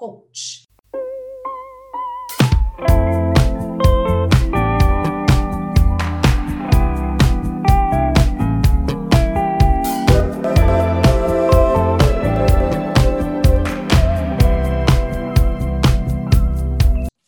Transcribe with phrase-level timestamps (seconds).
[0.00, 0.66] coach.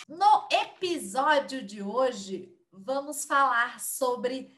[0.08, 4.50] No episódio de hoje, vamos falar sobre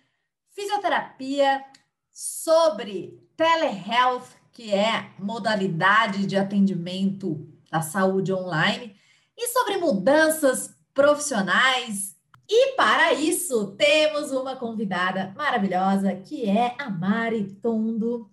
[0.50, 1.64] fisioterapia,
[2.12, 8.94] sobre telehealth, que é modalidade de atendimento da saúde online,
[9.36, 12.14] e sobre mudanças profissionais.
[12.48, 18.30] E para isso, temos uma convidada maravilhosa, que é a Mari Tondo,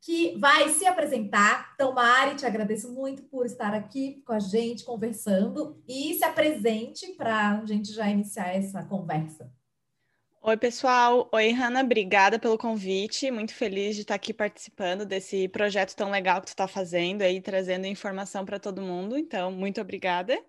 [0.00, 1.72] que vai se apresentar.
[1.74, 7.08] Então, Mari, te agradeço muito por estar aqui com a gente, conversando, e se apresente
[7.14, 9.50] para a gente já iniciar essa conversa.
[10.48, 11.28] Oi, pessoal.
[11.32, 11.82] Oi, Hanna.
[11.82, 13.32] Obrigada pelo convite.
[13.32, 17.40] Muito feliz de estar aqui participando desse projeto tão legal que tu está fazendo aí,
[17.40, 19.18] trazendo informação para todo mundo.
[19.18, 20.40] Então, muito obrigada.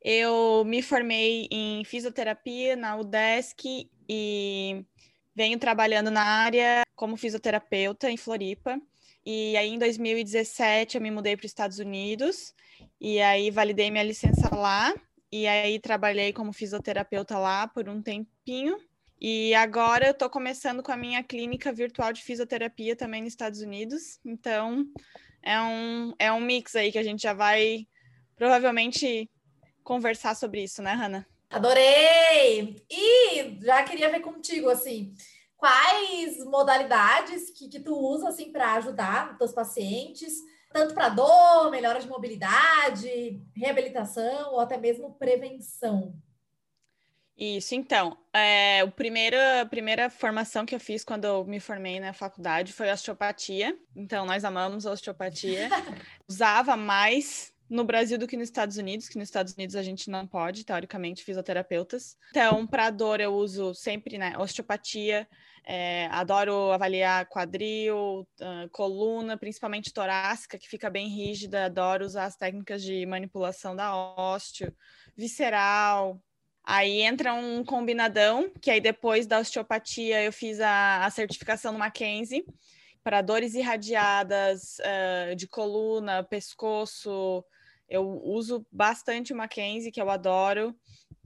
[0.00, 4.84] Eu me formei em fisioterapia na UDESC e
[5.34, 8.80] venho trabalhando na área como fisioterapeuta em Floripa.
[9.26, 12.54] E aí, em 2017, eu me mudei para os Estados Unidos
[13.00, 14.94] e aí validei minha licença lá.
[15.32, 18.78] E aí, trabalhei como fisioterapeuta lá por um tempinho.
[19.24, 23.60] E agora eu estou começando com a minha clínica virtual de fisioterapia também nos Estados
[23.60, 24.18] Unidos.
[24.24, 24.84] Então,
[25.40, 27.86] é um, é um mix aí que a gente já vai
[28.34, 29.30] provavelmente
[29.84, 31.24] conversar sobre isso, né, Hanna?
[31.50, 32.84] Adorei!
[32.90, 35.14] E já queria ver contigo, assim,
[35.56, 40.32] quais modalidades que, que tu usa, assim, para ajudar os teus pacientes,
[40.72, 46.12] tanto para dor, melhora de mobilidade, reabilitação ou até mesmo prevenção?
[47.36, 51.98] Isso, então, é, o primeira, a primeira formação que eu fiz quando eu me formei
[51.98, 53.76] na faculdade foi osteopatia.
[53.96, 55.68] Então, nós amamos a osteopatia.
[56.28, 60.10] Usava mais no Brasil do que nos Estados Unidos, que nos Estados Unidos a gente
[60.10, 62.18] não pode, teoricamente, fisioterapeutas.
[62.28, 65.26] Então, para dor, eu uso sempre né, osteopatia.
[65.64, 71.64] É, adoro avaliar quadril, uh, coluna, principalmente torácica, que fica bem rígida.
[71.64, 74.74] Adoro usar as técnicas de manipulação da ósteo,
[75.16, 76.22] visceral,
[76.64, 81.78] Aí entra um combinadão, que aí depois da osteopatia eu fiz a, a certificação no
[81.78, 82.44] Mackenzie
[83.02, 87.44] para dores irradiadas uh, de coluna, pescoço.
[87.88, 90.74] Eu uso bastante o Mackenzie, que eu adoro,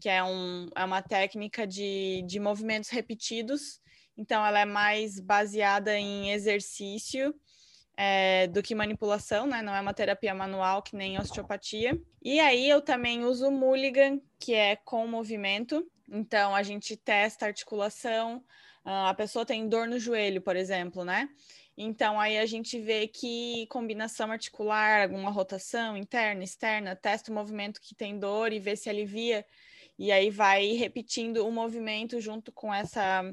[0.00, 3.80] que é, um, é uma técnica de, de movimentos repetidos.
[4.16, 7.34] Então, ela é mais baseada em exercício
[7.96, 9.62] é, do que manipulação, né?
[9.62, 12.00] Não é uma terapia manual que nem osteopatia.
[12.22, 15.86] E aí eu também uso o Mulligan, que é com movimento.
[16.08, 18.38] Então a gente testa a articulação.
[18.84, 21.28] Uh, a pessoa tem dor no joelho, por exemplo, né?
[21.76, 27.80] Então aí a gente vê que combinação articular, alguma rotação interna, externa, testa o movimento
[27.80, 29.44] que tem dor e vê se alivia
[29.98, 33.24] e aí vai repetindo o movimento junto com essa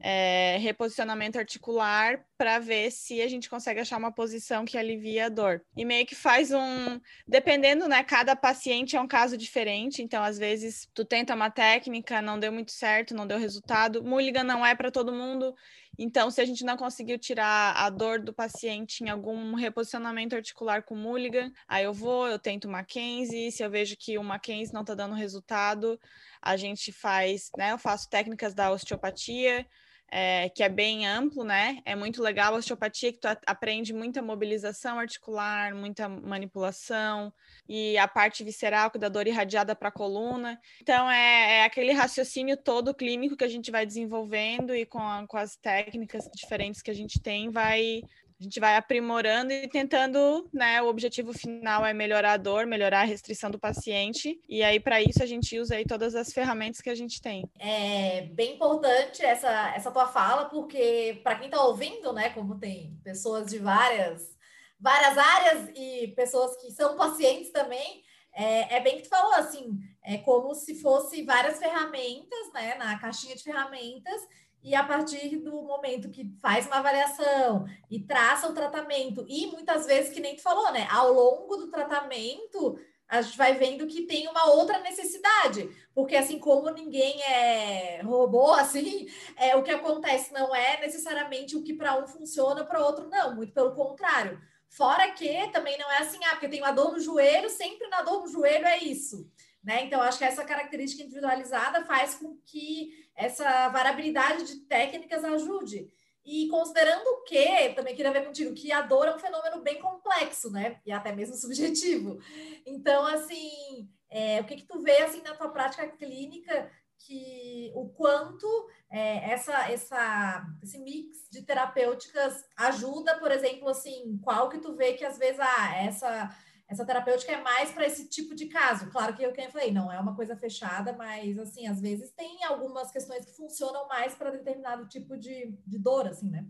[0.00, 5.28] é, reposicionamento articular para ver se a gente consegue achar uma posição que alivia a
[5.28, 5.62] dor.
[5.76, 10.38] E meio que faz um, dependendo, né, cada paciente é um caso diferente, então às
[10.38, 14.02] vezes tu tenta uma técnica, não deu muito certo, não deu resultado.
[14.02, 15.54] Mulligan não é para todo mundo,
[15.98, 20.82] então se a gente não conseguiu tirar a dor do paciente em algum reposicionamento articular
[20.84, 24.82] com Mulligan, aí eu vou, eu tento Mackenzie, se eu vejo que o Mackenzie não
[24.82, 25.98] está dando resultado,
[26.40, 29.66] a gente faz, né, eu faço técnicas da osteopatia,
[30.10, 31.80] é, que é bem amplo, né?
[31.84, 37.32] É muito legal a osteopatia, que tu aprende muita mobilização articular, muita manipulação,
[37.68, 40.58] e a parte visceral, que dá dor irradiada para a coluna.
[40.80, 45.26] Então, é, é, aquele raciocínio todo clínico que a gente vai desenvolvendo e com, a,
[45.26, 48.02] com as técnicas diferentes que a gente tem, vai
[48.40, 50.80] a gente vai aprimorando e tentando, né?
[50.80, 54.40] O objetivo final é melhorar a dor, melhorar a restrição do paciente.
[54.48, 57.44] E aí, para isso, a gente usa aí todas as ferramentas que a gente tem.
[57.58, 62.96] É bem importante essa, essa tua fala, porque para quem está ouvindo, né, como tem
[63.02, 64.36] pessoas de várias,
[64.78, 69.80] várias áreas e pessoas que são pacientes também, é, é, bem que tu falou assim,
[70.00, 74.20] é como se fosse várias ferramentas, né, na caixinha de ferramentas,
[74.62, 79.86] e a partir do momento que faz uma avaliação e traça o tratamento, e muitas
[79.86, 80.86] vezes, que nem tu falou, né?
[80.90, 82.78] Ao longo do tratamento,
[83.08, 88.52] a gente vai vendo que tem uma outra necessidade, porque assim como ninguém é robô,
[88.54, 93.08] assim, é o que acontece não é necessariamente o que para um funciona, para outro
[93.08, 94.38] não, muito pelo contrário.
[94.68, 98.02] Fora que também não é assim, ah, porque tem uma dor no joelho, sempre na
[98.02, 99.26] dor no joelho é isso.
[99.64, 99.84] Né?
[99.84, 105.90] Então, acho que essa característica individualizada faz com que essa variabilidade de técnicas ajude.
[106.24, 110.50] E considerando que, também queria ver contigo, que a dor é um fenômeno bem complexo,
[110.50, 110.80] né?
[110.86, 112.20] E até mesmo subjetivo.
[112.64, 117.88] Então, assim, é, o que que tu vê, assim, na tua prática clínica, que o
[117.88, 118.46] quanto
[118.90, 124.92] é, essa, essa, esse mix de terapêuticas ajuda, por exemplo, assim, qual que tu vê
[124.92, 126.30] que às vezes, ah, essa
[126.68, 128.90] essa terapêutica é mais para esse tipo de caso.
[128.90, 132.10] Claro que eu que eu falei, não é uma coisa fechada, mas assim, às vezes
[132.12, 136.44] tem algumas questões que funcionam mais para determinado tipo de, de dor, assim, né?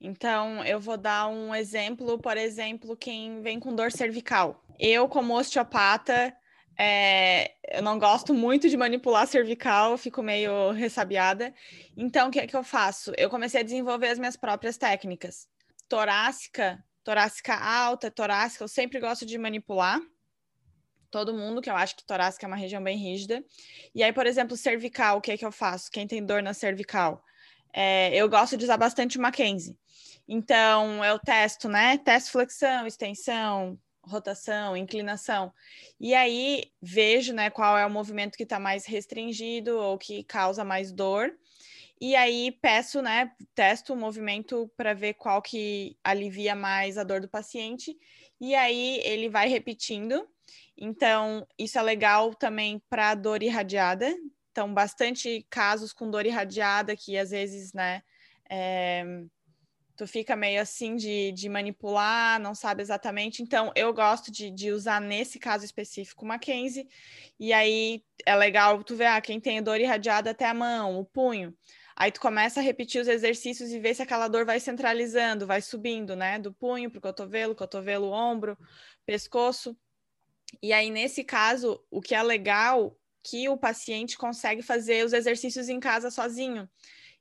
[0.00, 4.64] Então, eu vou dar um exemplo, por exemplo, quem vem com dor cervical.
[4.78, 6.34] Eu, como osteopata,
[6.76, 11.54] é, eu não gosto muito de manipular cervical, fico meio ressabiada.
[11.94, 13.12] Então, o que é que eu faço?
[13.18, 15.46] Eu comecei a desenvolver as minhas próprias técnicas.
[15.86, 20.00] Torácica, torácica alta, torácica, eu sempre gosto de manipular
[21.10, 23.44] todo mundo, que eu acho que torácica é uma região bem rígida.
[23.92, 25.90] E aí, por exemplo, cervical, o que é que eu faço?
[25.90, 27.24] Quem tem dor na cervical?
[27.72, 29.76] É, eu gosto de usar bastante Mackenzie.
[30.28, 31.98] Então, eu testo, né?
[31.98, 35.52] Testo flexão, extensão, rotação, inclinação.
[35.98, 40.62] E aí, vejo, né, qual é o movimento que está mais restringido ou que causa
[40.62, 41.32] mais dor.
[42.00, 47.20] E aí peço, né, testo o movimento para ver qual que alivia mais a dor
[47.20, 47.94] do paciente.
[48.40, 50.26] E aí ele vai repetindo.
[50.76, 54.10] Então, isso é legal também para dor irradiada.
[54.50, 58.02] Então, bastante casos com dor irradiada que às vezes, né,
[58.48, 59.04] é,
[59.94, 63.42] tu fica meio assim de, de manipular, não sabe exatamente.
[63.42, 66.88] Então, eu gosto de, de usar nesse caso específico o Mackenzie.
[67.38, 71.04] E aí é legal tu ver, ah, quem tem dor irradiada até a mão, o
[71.04, 71.54] punho.
[72.00, 75.60] Aí tu começa a repetir os exercícios e ver se aquela dor vai centralizando, vai
[75.60, 76.38] subindo, né?
[76.38, 78.56] Do punho para o cotovelo, cotovelo, ombro,
[79.04, 79.76] pescoço.
[80.62, 85.68] E aí, nesse caso, o que é legal que o paciente consegue fazer os exercícios
[85.68, 86.66] em casa sozinho.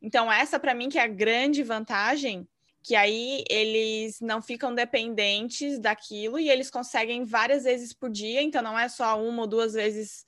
[0.02, 2.48] Então, essa para mim que é a grande vantagem,
[2.82, 8.62] que aí eles não ficam dependentes daquilo e eles conseguem várias vezes por dia, então
[8.62, 10.24] não é só uma ou duas vezes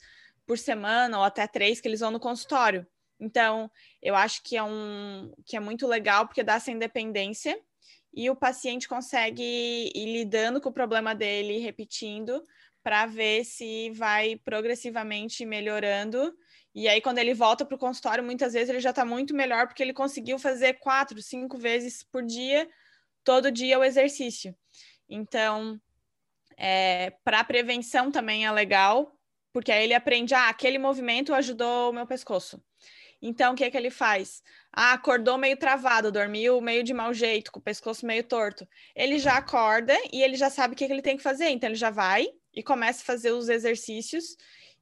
[0.46, 2.86] por semana ou até três que eles vão no consultório.
[3.22, 3.70] Então,
[4.02, 7.56] eu acho que é, um, que é muito legal porque dá essa independência
[8.12, 12.44] e o paciente consegue ir lidando com o problema dele, repetindo,
[12.84, 16.36] para ver se vai progressivamente melhorando.
[16.74, 19.68] E aí, quando ele volta para o consultório, muitas vezes ele já está muito melhor
[19.68, 22.68] porque ele conseguiu fazer quatro, cinco vezes por dia,
[23.24, 24.56] todo dia o exercício.
[25.08, 25.80] Então,
[26.58, 29.16] é, para prevenção também é legal,
[29.54, 32.60] porque aí ele aprende, ah, aquele movimento ajudou o meu pescoço.
[33.22, 34.42] Então, o que é que ele faz?
[34.74, 38.68] Ah, acordou meio travado, dormiu meio de mau jeito, com o pescoço meio torto.
[38.96, 41.50] Ele já acorda e ele já sabe o que, é que ele tem que fazer.
[41.50, 44.36] Então, ele já vai e começa a fazer os exercícios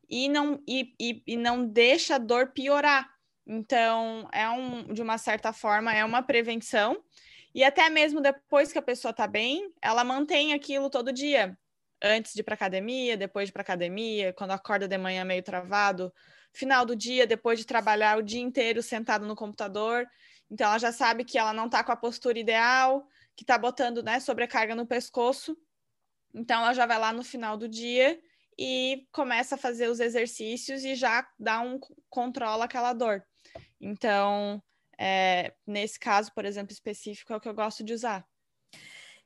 [0.09, 3.09] e não, e, e, e não deixa a dor piorar.
[3.45, 7.03] Então, é um, de uma certa forma, é uma prevenção.
[7.53, 11.57] E até mesmo depois que a pessoa está bem, ela mantém aquilo todo dia.
[12.01, 15.43] Antes de ir para academia, depois de ir para academia, quando acorda de manhã meio
[15.43, 16.13] travado,
[16.53, 20.07] final do dia, depois de trabalhar o dia inteiro sentado no computador.
[20.49, 24.01] Então, ela já sabe que ela não está com a postura ideal, que está botando
[24.01, 25.57] né, sobrecarga no pescoço.
[26.33, 28.19] Então, ela já vai lá no final do dia
[28.57, 31.79] e começa a fazer os exercícios e já dá um
[32.09, 33.23] controla aquela dor.
[33.79, 34.61] Então,
[34.99, 38.25] é, nesse caso, por exemplo, específico, é o que eu gosto de usar.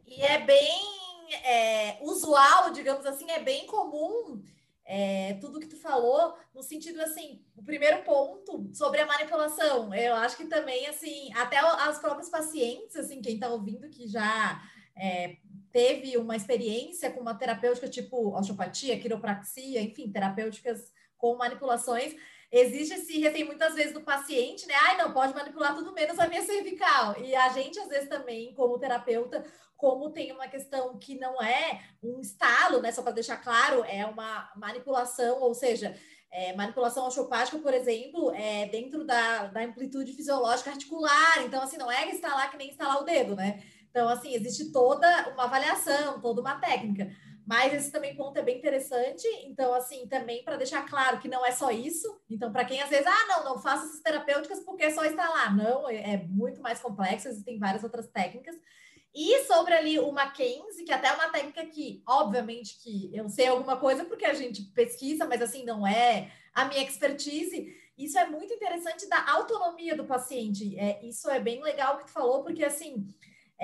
[0.06, 1.03] E é bem
[1.36, 4.42] é, usual, digamos assim, é bem comum
[4.86, 10.14] é, tudo que tu falou, no sentido assim, o primeiro ponto sobre a manipulação, eu
[10.16, 14.62] acho que também, assim, até as próprios pacientes, assim, quem está ouvindo que já
[14.98, 15.38] é,
[15.72, 22.14] teve uma experiência com uma terapêutica tipo osteopatia, quiropraxia, enfim, terapêuticas com manipulações,
[22.52, 24.76] existe esse receio muitas vezes do paciente, né?
[24.76, 27.20] Ai, não, pode manipular tudo menos a minha cervical.
[27.20, 29.44] E a gente, às vezes, também, como terapeuta,
[29.84, 32.90] como tem uma questão que não é um estalo, né?
[32.90, 35.94] Só para deixar claro, é uma manipulação, ou seja,
[36.32, 41.44] é, manipulação osteopática, por exemplo, é dentro da, da amplitude fisiológica articular.
[41.44, 43.62] Então, assim, não é instalar que nem instalar o dedo, né?
[43.90, 47.12] Então, assim, existe toda uma avaliação, toda uma técnica.
[47.46, 49.28] Mas esse também ponto é bem interessante.
[49.44, 52.08] Então, assim, também para deixar claro que não é só isso.
[52.30, 55.54] Então, para quem às vezes, ah, não, não faço essas terapêuticas porque é só instalar.
[55.54, 58.56] Não, é, é muito mais complexo, existem várias outras técnicas.
[59.14, 63.48] E sobre ali o Mackenzie, que até é uma técnica que, obviamente, que eu sei
[63.48, 67.76] alguma coisa porque a gente pesquisa, mas assim, não é a minha expertise.
[67.96, 70.78] Isso é muito interessante da autonomia do paciente.
[70.80, 73.08] É, isso é bem legal que tu falou, porque assim,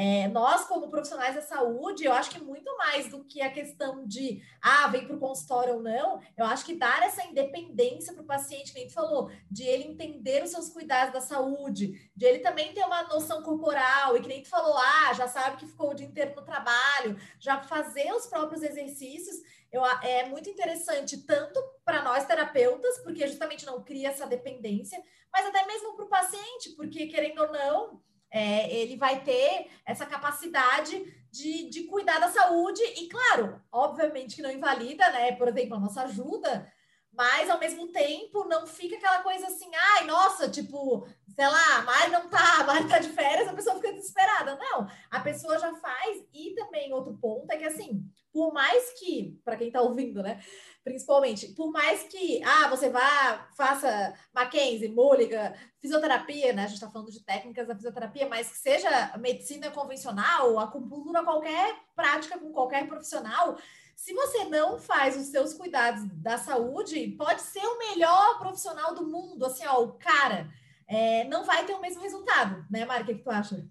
[0.01, 4.07] é, nós, como profissionais da saúde, eu acho que muito mais do que a questão
[4.07, 8.23] de, ah, vem para o consultório ou não, eu acho que dar essa independência para
[8.23, 12.25] o paciente, que a gente falou, de ele entender os seus cuidados da saúde, de
[12.25, 15.67] ele também ter uma noção corporal, e que nem tu falou, ah, já sabe que
[15.67, 19.35] ficou o dia inteiro no trabalho, já fazer os próprios exercícios,
[19.69, 25.45] eu, é muito interessante, tanto para nós terapeutas, porque justamente não cria essa dependência, mas
[25.45, 28.01] até mesmo para o paciente, porque querendo ou não,
[28.31, 34.41] é, ele vai ter essa capacidade de, de cuidar da saúde, e claro, obviamente que
[34.41, 35.31] não invalida, né?
[35.33, 36.71] Por exemplo, a nossa ajuda,
[37.11, 41.81] mas ao mesmo tempo não fica aquela coisa assim, ai, nossa, tipo, sei lá, a
[41.81, 44.55] Mari não tá, a Mari tá de férias, a pessoa fica desesperada.
[44.55, 49.39] Não, a pessoa já faz, e também outro ponto é que assim, por mais que,
[49.43, 50.39] para quem tá ouvindo, né?
[50.83, 56.63] Principalmente, por mais que ah, você vá, faça Mackenzie, Mulligan, fisioterapia, né?
[56.63, 61.75] A gente está falando de técnicas da fisioterapia, mas que seja medicina convencional, acupuntura, qualquer
[61.95, 63.57] prática com qualquer profissional,
[63.95, 69.05] se você não faz os seus cuidados da saúde, pode ser o melhor profissional do
[69.05, 70.49] mundo, assim, ó, o cara,
[70.87, 73.03] é, não vai ter o mesmo resultado, né, Mari?
[73.03, 73.67] O que, que tu acha?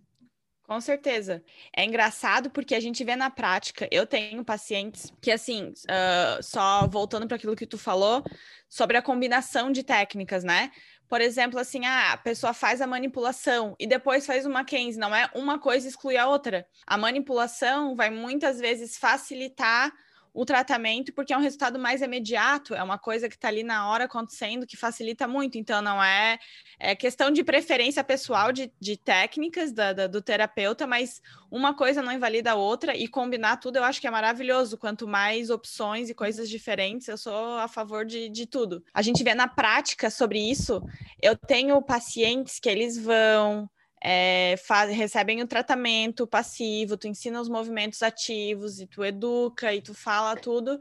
[0.68, 1.42] Com certeza.
[1.74, 3.88] É engraçado porque a gente vê na prática.
[3.90, 8.22] Eu tenho pacientes que, assim, uh, só voltando para aquilo que tu falou,
[8.68, 10.70] sobre a combinação de técnicas, né?
[11.08, 15.00] Por exemplo, assim, ah, a pessoa faz a manipulação e depois faz uma Mackenzie.
[15.00, 16.66] Não é uma coisa exclui a outra.
[16.86, 19.90] A manipulação vai muitas vezes facilitar
[20.32, 23.88] o tratamento, porque é um resultado mais imediato, é uma coisa que está ali na
[23.88, 25.58] hora acontecendo, que facilita muito.
[25.58, 26.38] Então, não é,
[26.78, 31.20] é questão de preferência pessoal de, de técnicas da, da, do terapeuta, mas
[31.50, 34.78] uma coisa não invalida a outra, e combinar tudo eu acho que é maravilhoso.
[34.78, 38.84] Quanto mais opções e coisas diferentes, eu sou a favor de, de tudo.
[38.92, 40.82] A gente vê na prática sobre isso,
[41.20, 43.68] eu tenho pacientes que eles vão
[44.02, 49.80] é, faz, recebem o tratamento passivo, tu ensina os movimentos ativos e tu educa e
[49.80, 50.78] tu fala tudo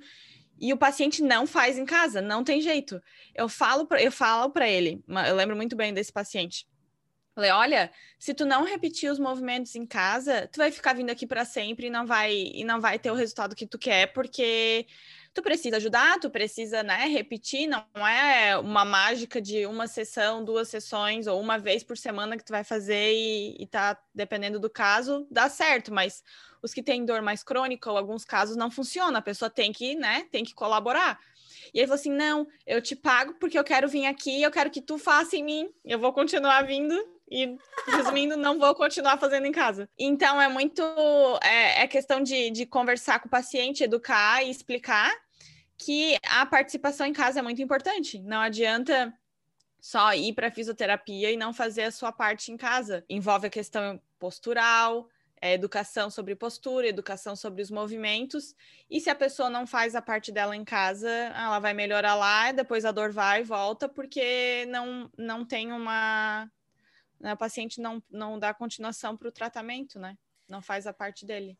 [0.59, 3.01] e o paciente não faz em casa, não tem jeito.
[3.35, 6.67] Eu falo pra, eu falo para ele, eu lembro muito bem desse paciente.
[7.35, 11.27] Falei, olha, se tu não repetir os movimentos em casa, tu vai ficar vindo aqui
[11.27, 14.87] para sempre e não vai e não vai ter o resultado que tu quer, porque
[15.37, 20.67] tu precisa ajudar, tu precisa, né, repetir, não é uma mágica de uma sessão, duas
[20.67, 24.67] sessões ou uma vez por semana que tu vai fazer e, e tá dependendo do
[24.67, 26.23] caso, dá certo, mas
[26.63, 29.93] os que têm dor mais crônica ou alguns casos não funciona, a pessoa tem que,
[29.93, 31.19] né, tem que colaborar.
[31.71, 34.71] E ele falou assim: "Não, eu te pago porque eu quero vir aqui, eu quero
[34.71, 36.95] que tu faça em mim, eu vou continuar vindo
[37.29, 39.87] e, resumindo, não vou continuar fazendo em casa.
[39.99, 40.81] Então, é muito.
[41.43, 45.13] É, é questão de, de conversar com o paciente, educar e explicar
[45.77, 48.19] que a participação em casa é muito importante.
[48.19, 49.13] Não adianta
[49.79, 53.05] só ir para fisioterapia e não fazer a sua parte em casa.
[53.09, 55.07] Envolve a questão postural,
[55.39, 58.55] é, educação sobre postura, educação sobre os movimentos.
[58.89, 62.51] E se a pessoa não faz a parte dela em casa, ela vai melhorar lá,
[62.51, 66.49] depois a dor vai e volta, porque não, não tem uma.
[67.19, 70.17] Né, o paciente não, não dá continuação para o tratamento, né?
[70.47, 71.57] Não faz a parte dele.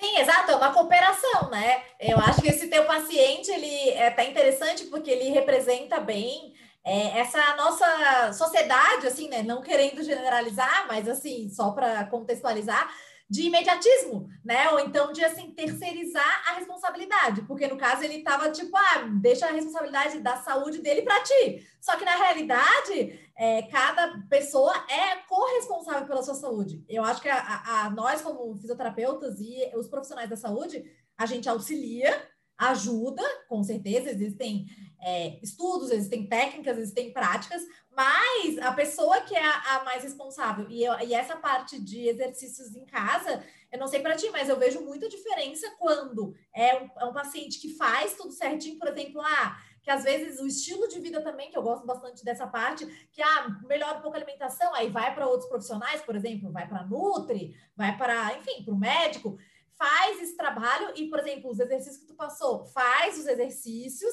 [0.00, 1.82] Sim, exato, é uma cooperação, né?
[2.00, 7.18] Eu acho que esse teu paciente, ele é até interessante porque ele representa bem é,
[7.18, 9.42] essa nossa sociedade, assim, né?
[9.42, 12.90] Não querendo generalizar, mas assim, só para contextualizar,
[13.30, 14.68] de imediatismo, né?
[14.70, 19.46] Ou então de assim terceirizar a responsabilidade, porque no caso ele estava tipo, ah, deixa
[19.46, 21.64] a responsabilidade da saúde dele para ti.
[21.80, 26.84] Só que na realidade, é, cada pessoa é corresponsável pela sua saúde.
[26.88, 30.84] Eu acho que a, a, a, nós, como fisioterapeutas e os profissionais da saúde,
[31.16, 32.28] a gente auxilia,
[32.60, 34.66] ajuda, com certeza, existem
[35.00, 40.66] é, estudos, existem técnicas, existem práticas, mas a pessoa que é a, a mais responsável,
[40.68, 44.48] e, eu, e, essa parte de exercícios em casa, eu não sei para ti, mas
[44.48, 48.88] eu vejo muita diferença quando é um, é um, paciente que faz tudo certinho, por
[48.88, 52.46] exemplo, ah, que às vezes o estilo de vida também, que eu gosto bastante dessa
[52.46, 56.52] parte, que ah, melhora um pouco a alimentação, aí vai para outros profissionais, por exemplo,
[56.52, 59.38] vai para Nutri, vai para, enfim, para o médico,
[59.80, 64.12] faz esse trabalho e, por exemplo, os exercícios que tu passou, faz os exercícios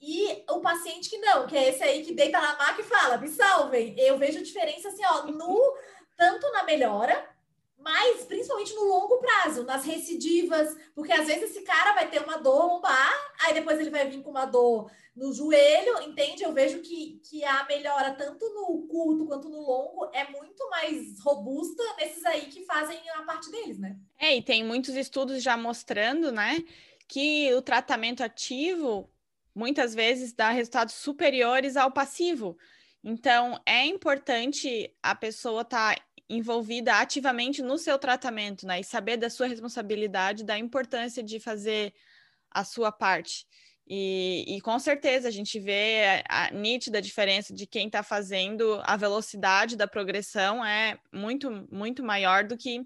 [0.00, 3.16] e o paciente que não, que é esse aí que deita na maca e fala,
[3.16, 3.94] me salvem.
[3.96, 5.76] Eu vejo diferença assim, ó, no
[6.16, 7.24] tanto na melhora
[7.78, 12.38] mas principalmente no longo prazo, nas recidivas, porque às vezes esse cara vai ter uma
[12.38, 16.42] dor lombar, aí depois ele vai vir com uma dor no joelho, entende?
[16.42, 21.18] Eu vejo que, que a melhora, tanto no curto quanto no longo, é muito mais
[21.20, 23.96] robusta nesses aí que fazem a parte deles, né?
[24.18, 26.58] É, e tem muitos estudos já mostrando, né,
[27.08, 29.10] que o tratamento ativo
[29.54, 32.58] muitas vezes dá resultados superiores ao passivo.
[33.02, 38.80] Então, é importante a pessoa estar tá envolvida ativamente no seu tratamento, né?
[38.80, 41.94] E saber da sua responsabilidade, da importância de fazer
[42.50, 43.46] a sua parte.
[43.88, 48.80] E, e com certeza a gente vê a, a nítida diferença de quem está fazendo,
[48.84, 52.84] a velocidade da progressão é muito, muito maior do que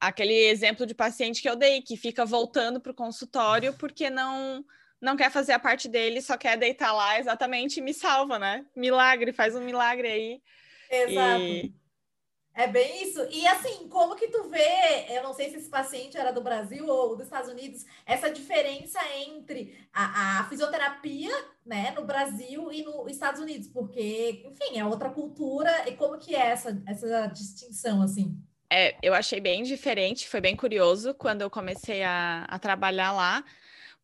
[0.00, 4.64] aquele exemplo de paciente que eu dei, que fica voltando para o consultório porque não
[5.00, 8.64] não quer fazer a parte dele, só quer deitar lá exatamente e me salva, né?
[8.74, 10.42] Milagre, faz um milagre aí.
[10.90, 11.74] Exato.
[12.54, 13.26] É bem isso.
[13.30, 16.86] E assim, como que tu vê, eu não sei se esse paciente era do Brasil
[16.86, 21.32] ou dos Estados Unidos, essa diferença entre a, a fisioterapia,
[21.66, 26.34] né, no Brasil e nos Estados Unidos, porque, enfim, é outra cultura, e como que
[26.34, 28.36] é essa, essa distinção, assim?
[28.70, 33.44] É, eu achei bem diferente, foi bem curioso quando eu comecei a, a trabalhar lá,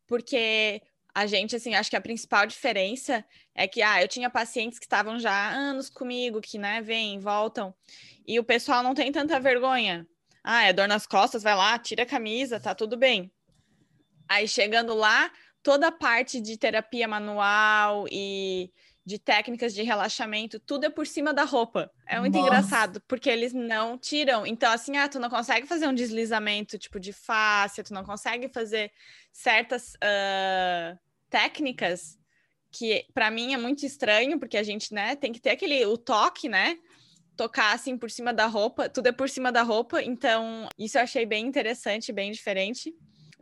[0.07, 0.81] porque
[1.13, 4.85] a gente, assim, acho que a principal diferença é que, ah, eu tinha pacientes que
[4.85, 7.73] estavam já há anos comigo, que, né, vêm, voltam,
[8.31, 10.07] e o pessoal não tem tanta vergonha.
[10.41, 13.29] Ah, é dor nas costas, vai lá, tira a camisa, tá tudo bem.
[14.25, 15.29] Aí chegando lá,
[15.61, 18.71] toda a parte de terapia manual e
[19.05, 21.91] de técnicas de relaxamento, tudo é por cima da roupa.
[22.07, 22.47] É muito Nossa.
[22.47, 24.47] engraçado, porque eles não tiram.
[24.47, 28.47] Então, assim, ah, tu não consegue fazer um deslizamento tipo de face, tu não consegue
[28.47, 28.93] fazer
[29.33, 30.97] certas uh,
[31.29, 32.17] técnicas
[32.71, 35.97] que para mim é muito estranho, porque a gente, né, tem que ter aquele o
[35.97, 36.77] toque, né?
[37.35, 41.01] Tocar assim por cima da roupa, tudo é por cima da roupa, então isso eu
[41.01, 42.93] achei bem interessante, bem diferente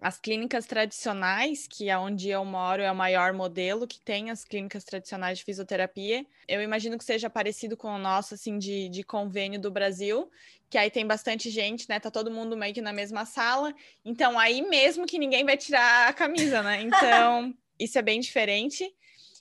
[0.01, 4.46] as clínicas tradicionais, que é onde eu moro, é o maior modelo que tem as
[4.46, 6.25] clínicas tradicionais de fisioterapia.
[6.48, 10.29] Eu imagino que seja parecido com o nosso, assim, de, de convênio do Brasil,
[10.69, 12.00] que aí tem bastante gente, né?
[12.00, 13.74] Tá todo mundo meio que na mesma sala.
[14.05, 16.81] Então, aí mesmo que ninguém vai tirar a camisa, né?
[16.89, 18.89] Então, isso é bem diferente.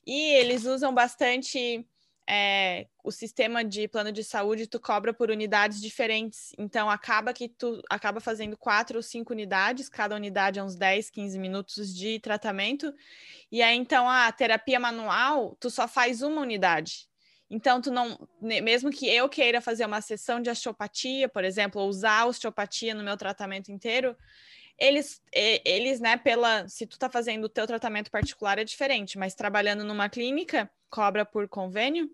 [0.07, 1.87] E eles usam bastante
[2.31, 6.53] é, o sistema de plano de saúde tu cobra por unidades diferentes.
[6.59, 11.09] Então acaba que tu acaba fazendo quatro ou cinco unidades, cada unidade é uns 10,
[11.09, 12.93] 15 minutos de tratamento.
[13.51, 17.09] E aí então a terapia manual, tu só faz uma unidade.
[17.49, 21.89] Então tu não, mesmo que eu queira fazer uma sessão de osteopatia, por exemplo, ou
[21.89, 24.15] usar osteopatia no meu tratamento inteiro,
[24.79, 29.35] eles, eles, né, pela, se tu tá fazendo o teu tratamento particular é diferente, mas
[29.35, 32.09] trabalhando numa clínica, cobra por convênio,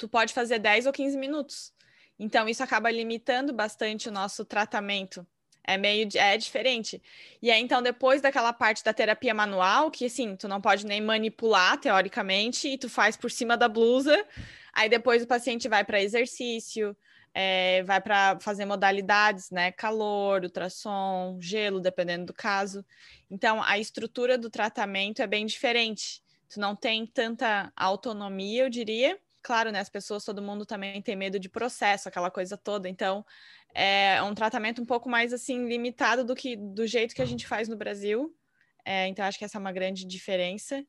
[0.00, 1.74] tu pode fazer 10 ou 15 minutos.
[2.18, 5.26] Então, isso acaba limitando bastante o nosso tratamento.
[5.62, 7.02] É meio é diferente.
[7.40, 11.02] E aí, então, depois daquela parte da terapia manual, que assim, tu não pode nem
[11.02, 14.26] manipular, teoricamente, e tu faz por cima da blusa.
[14.72, 16.96] Aí depois o paciente vai para exercício,
[17.34, 19.70] é, vai para fazer modalidades, né?
[19.70, 22.82] Calor, ultrassom, gelo, dependendo do caso.
[23.30, 26.22] Então, a estrutura do tratamento é bem diferente.
[26.48, 31.16] Tu não tem tanta autonomia, eu diria, claro, né, as pessoas, todo mundo também tem
[31.16, 32.88] medo de processo, aquela coisa toda.
[32.88, 33.24] Então,
[33.74, 37.46] é um tratamento um pouco mais assim limitado do que do jeito que a gente
[37.46, 38.34] faz no Brasil.
[38.84, 40.84] É, então, acho que essa é uma grande diferença.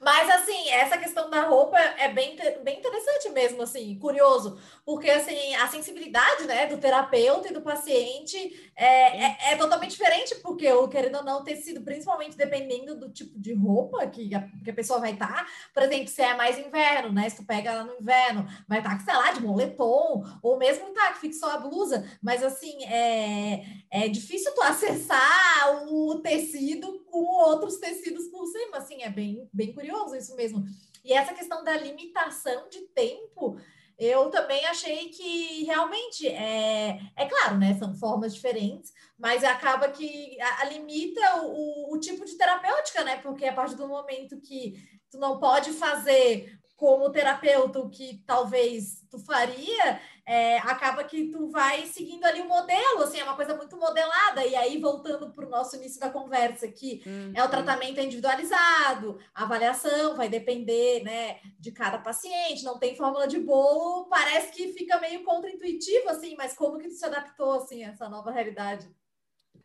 [0.00, 5.56] Mas, assim, essa questão da roupa é bem, bem interessante mesmo, assim, curioso, porque, assim,
[5.56, 10.86] a sensibilidade, né, do terapeuta e do paciente é, é, é, totalmente diferente, porque, o
[10.86, 15.00] querendo ou não, tecido, principalmente dependendo do tipo de roupa que a, que a pessoa
[15.00, 17.94] vai estar, tá, por exemplo, se é mais inverno, né, se tu pega ela no
[18.00, 21.58] inverno, vai estar, tá, sei lá, de moletom, ou mesmo tá, que fique só a
[21.58, 28.78] blusa, mas, assim, é, é difícil tu acessar o tecido com outros tecidos por cima,
[28.78, 30.64] assim, é bem, bem curioso isso mesmo.
[31.04, 33.58] E essa questão da limitação de tempo,
[33.98, 37.76] eu também achei que realmente é, é claro, né?
[37.78, 43.16] São formas diferentes, mas acaba que a, a limita o, o, tipo de terapêutica, né?
[43.16, 44.74] Porque a partir do momento que
[45.10, 51.48] tu não pode fazer como terapeuta o que talvez tu faria, é, acaba que tu
[51.48, 54.44] vai seguindo ali o modelo, assim, é uma coisa muito modelada.
[54.44, 57.32] E aí, voltando para o nosso início da conversa, que uhum.
[57.34, 63.26] é o tratamento individualizado, a avaliação vai depender, né, de cada paciente, não tem fórmula
[63.26, 67.82] de bolo, parece que fica meio contraintuitivo, assim, mas como que tu se adaptou, assim,
[67.84, 68.86] a essa nova realidade?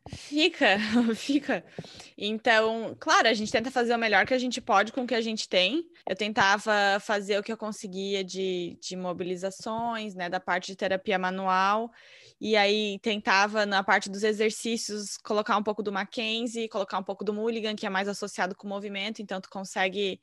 [0.09, 0.77] Fica,
[1.15, 1.63] fica.
[2.17, 5.15] Então, claro, a gente tenta fazer o melhor que a gente pode com o que
[5.15, 5.85] a gente tem.
[6.07, 11.17] Eu tentava fazer o que eu conseguia de, de mobilizações, né, da parte de terapia
[11.17, 11.89] manual,
[12.39, 17.23] e aí tentava, na parte dos exercícios, colocar um pouco do Mackenzie, colocar um pouco
[17.23, 20.21] do Mulligan, que é mais associado com o movimento, então tu consegue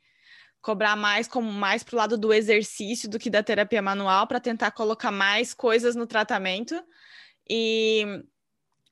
[0.60, 4.70] cobrar mais como mais pro lado do exercício do que da terapia manual para tentar
[4.72, 6.74] colocar mais coisas no tratamento.
[7.48, 8.22] E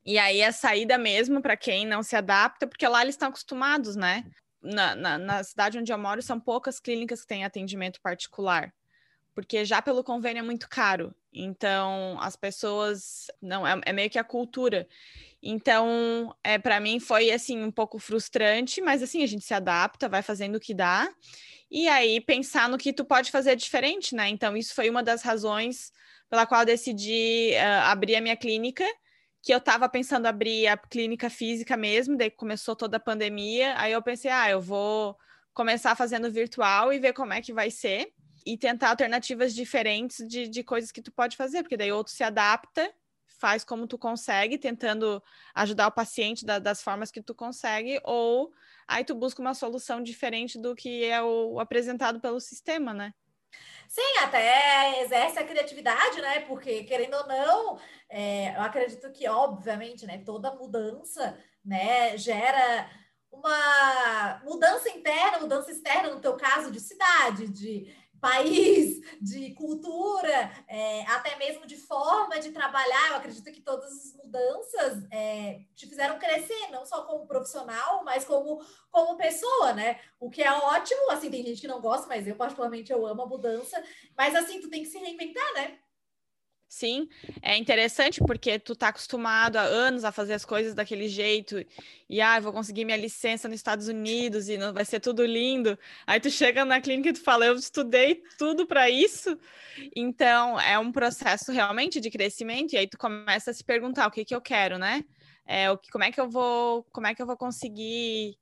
[0.08, 3.94] e aí a saída mesmo para quem não se adapta, porque lá eles estão acostumados,
[3.94, 4.24] né?
[4.62, 8.72] Na, na, na, cidade onde eu moro, são poucas clínicas que têm atendimento particular,
[9.34, 11.14] porque já pelo convênio é muito caro.
[11.30, 13.26] Então, as pessoas.
[13.42, 14.88] Não, é, é meio que a cultura.
[15.42, 20.08] Então, é, para mim foi assim um pouco frustrante, mas assim, a gente se adapta,
[20.08, 21.06] vai fazendo o que dá.
[21.70, 24.30] E aí pensar no que tu pode fazer diferente, né?
[24.30, 25.92] Então, isso foi uma das razões
[26.30, 28.86] pela qual decidi uh, abrir a minha clínica
[29.48, 33.92] que eu estava pensando abrir a clínica física mesmo, daí começou toda a pandemia, aí
[33.92, 35.16] eu pensei, ah, eu vou
[35.54, 38.12] começar fazendo virtual e ver como é que vai ser
[38.44, 42.22] e tentar alternativas diferentes de, de coisas que tu pode fazer, porque daí outro se
[42.22, 42.92] adapta,
[43.38, 45.22] faz como tu consegue, tentando
[45.54, 48.52] ajudar o paciente da, das formas que tu consegue, ou
[48.86, 53.14] aí tu busca uma solução diferente do que é o apresentado pelo sistema, né?
[53.88, 56.40] Sim, até exerce a criatividade, né?
[56.40, 62.90] Porque, querendo ou não, é, eu acredito que, obviamente, né, toda mudança né, gera
[63.30, 71.02] uma mudança interna, mudança externa, no teu caso, de cidade, de país, de cultura, é,
[71.06, 73.10] até mesmo de forma de trabalhar.
[73.10, 78.24] Eu acredito que todas as mudanças é, te fizeram crescer, não só como profissional, mas
[78.24, 80.00] como, como pessoa, né?
[80.20, 83.22] O que é ótimo, assim, tem gente que não gosta, mas eu particularmente eu amo
[83.22, 83.82] a mudança,
[84.16, 85.78] mas assim, tu tem que se reinventar, né?
[86.68, 87.08] Sim,
[87.40, 91.64] é interessante porque tu tá acostumado há anos a fazer as coisas daquele jeito
[92.10, 95.78] e ah, vou conseguir minha licença nos Estados Unidos e não vai ser tudo lindo.
[96.06, 99.38] Aí tu chega na clínica e tu fala, eu estudei tudo para isso.
[99.96, 104.10] Então, é um processo realmente de crescimento e aí tu começa a se perguntar o
[104.10, 105.02] que que eu quero, né?
[105.46, 108.36] É, o que, como é que eu vou, como é que eu vou conseguir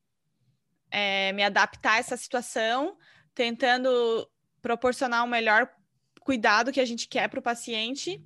[0.90, 2.96] é, me adaptar a essa situação,
[3.32, 4.28] tentando
[4.60, 5.70] proporcionar o melhor
[6.26, 8.20] cuidado que a gente quer para o paciente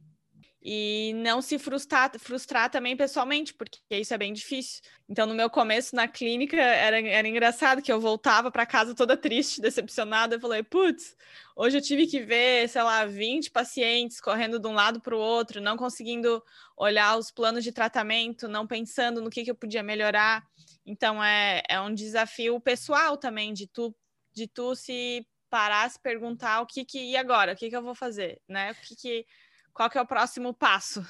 [0.62, 4.80] e não se frustrar, frustrar também pessoalmente, porque isso é bem difícil.
[5.06, 9.18] Então, no meu começo na clínica, era, era engraçado que eu voltava para casa toda
[9.18, 10.36] triste, decepcionada.
[10.36, 11.14] Eu falei, putz,
[11.54, 15.20] hoje eu tive que ver, sei lá, 20 pacientes correndo de um lado para o
[15.20, 16.42] outro, não conseguindo
[16.78, 20.42] olhar os planos de tratamento, não pensando no que, que eu podia melhorar.
[20.86, 23.94] Então, é, é um desafio pessoal também de tu,
[24.32, 27.82] de tu se parar, se perguntar o que que e agora, o que que eu
[27.82, 28.70] vou fazer, né?
[28.70, 29.26] O que que
[29.74, 31.04] qual que é o próximo passo?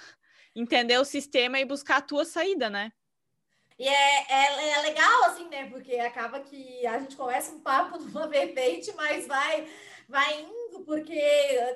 [0.54, 2.92] Entender o sistema e buscar a tua saída, né?
[3.78, 5.70] E é, é, é, legal, assim, né?
[5.70, 9.66] Porque acaba que a gente começa um papo numa vertente, mas vai,
[10.10, 11.22] vai indo, porque,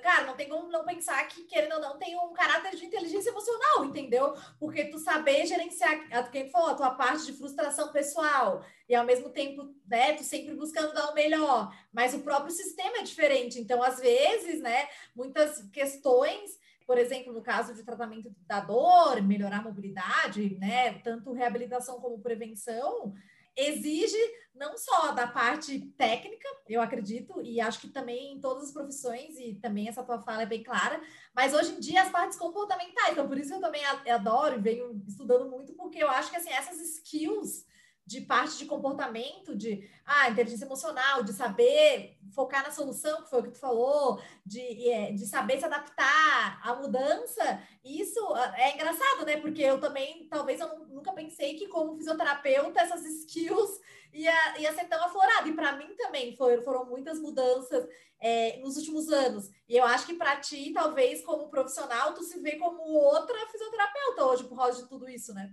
[0.03, 3.31] cara, não tem como não pensar que, querendo ou não, tem um caráter de inteligência
[3.31, 4.35] emocional, entendeu?
[4.59, 9.31] Porque tu saber gerenciar, quem falou, a tua parte de frustração pessoal, e ao mesmo
[9.31, 13.61] tempo, né, tu sempre buscando dar o melhor, mas o próprio sistema é diferente.
[13.61, 19.61] Então, às vezes, né, muitas questões por exemplo, no caso de tratamento da dor, melhorar
[19.61, 23.15] a mobilidade, né, tanto reabilitação como prevenção,
[23.57, 24.19] exige
[24.55, 29.37] não só da parte técnica, eu acredito, e acho que também em todas as profissões,
[29.39, 31.01] e também essa tua fala é bem clara,
[31.35, 35.03] mas hoje em dia as partes comportamentais, então por isso eu também adoro e venho
[35.09, 37.67] estudando muito, porque eu acho que assim, essas skills
[38.07, 43.41] de parte de comportamento, de ah, inteligência emocional, de saber focar na solução, que foi
[43.41, 48.75] o que tu falou, de, é, de saber se adaptar à mudança, isso ah, é
[48.75, 49.39] engraçado, né?
[49.39, 53.81] Porque eu também, talvez eu nunca pensei que como fisioterapeuta, essas skills
[54.13, 55.49] ia, ia ser tão aflorado.
[55.49, 57.87] E para mim também foram, foram muitas mudanças
[58.21, 59.51] é, nos últimos anos.
[59.69, 64.25] E eu acho que para ti, talvez, como profissional, tu se vê como outra fisioterapeuta
[64.25, 65.53] hoje, por causa de tudo isso, né?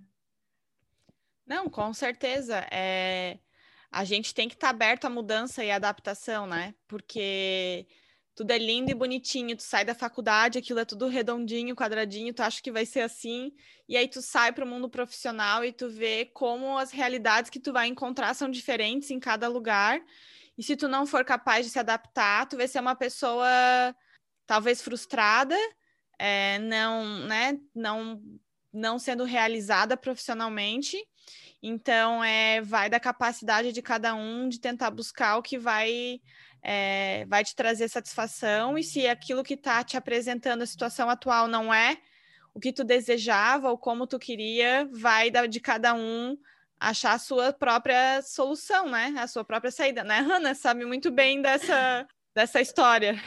[1.46, 2.66] Não, com certeza.
[2.72, 3.40] É...
[3.92, 6.74] A gente tem que estar tá aberto à mudança e à adaptação, né?
[6.88, 7.86] Porque
[8.36, 9.56] tudo é lindo e bonitinho.
[9.56, 13.52] Tu sai da faculdade, aquilo é tudo redondinho, quadradinho, tu acha que vai ser assim,
[13.88, 17.60] e aí tu sai para o mundo profissional e tu vê como as realidades que
[17.60, 20.02] tu vai encontrar são diferentes em cada lugar.
[20.58, 23.48] E se tu não for capaz de se adaptar, tu vai ser uma pessoa
[24.46, 25.56] talvez frustrada,
[26.18, 28.22] é, não, né, não,
[28.72, 30.98] não sendo realizada profissionalmente
[31.62, 36.20] então, é, vai da capacidade de cada um de tentar buscar o que vai,
[36.64, 41.48] é, vai te trazer satisfação, e se aquilo que está te apresentando a situação atual
[41.48, 41.98] não é
[42.54, 46.38] o que tu desejava ou como tu queria, vai de cada um
[46.80, 49.14] achar a sua própria solução, né?
[49.18, 50.20] A sua própria saída, né?
[50.20, 53.22] Hannah sabe muito bem dessa, dessa história.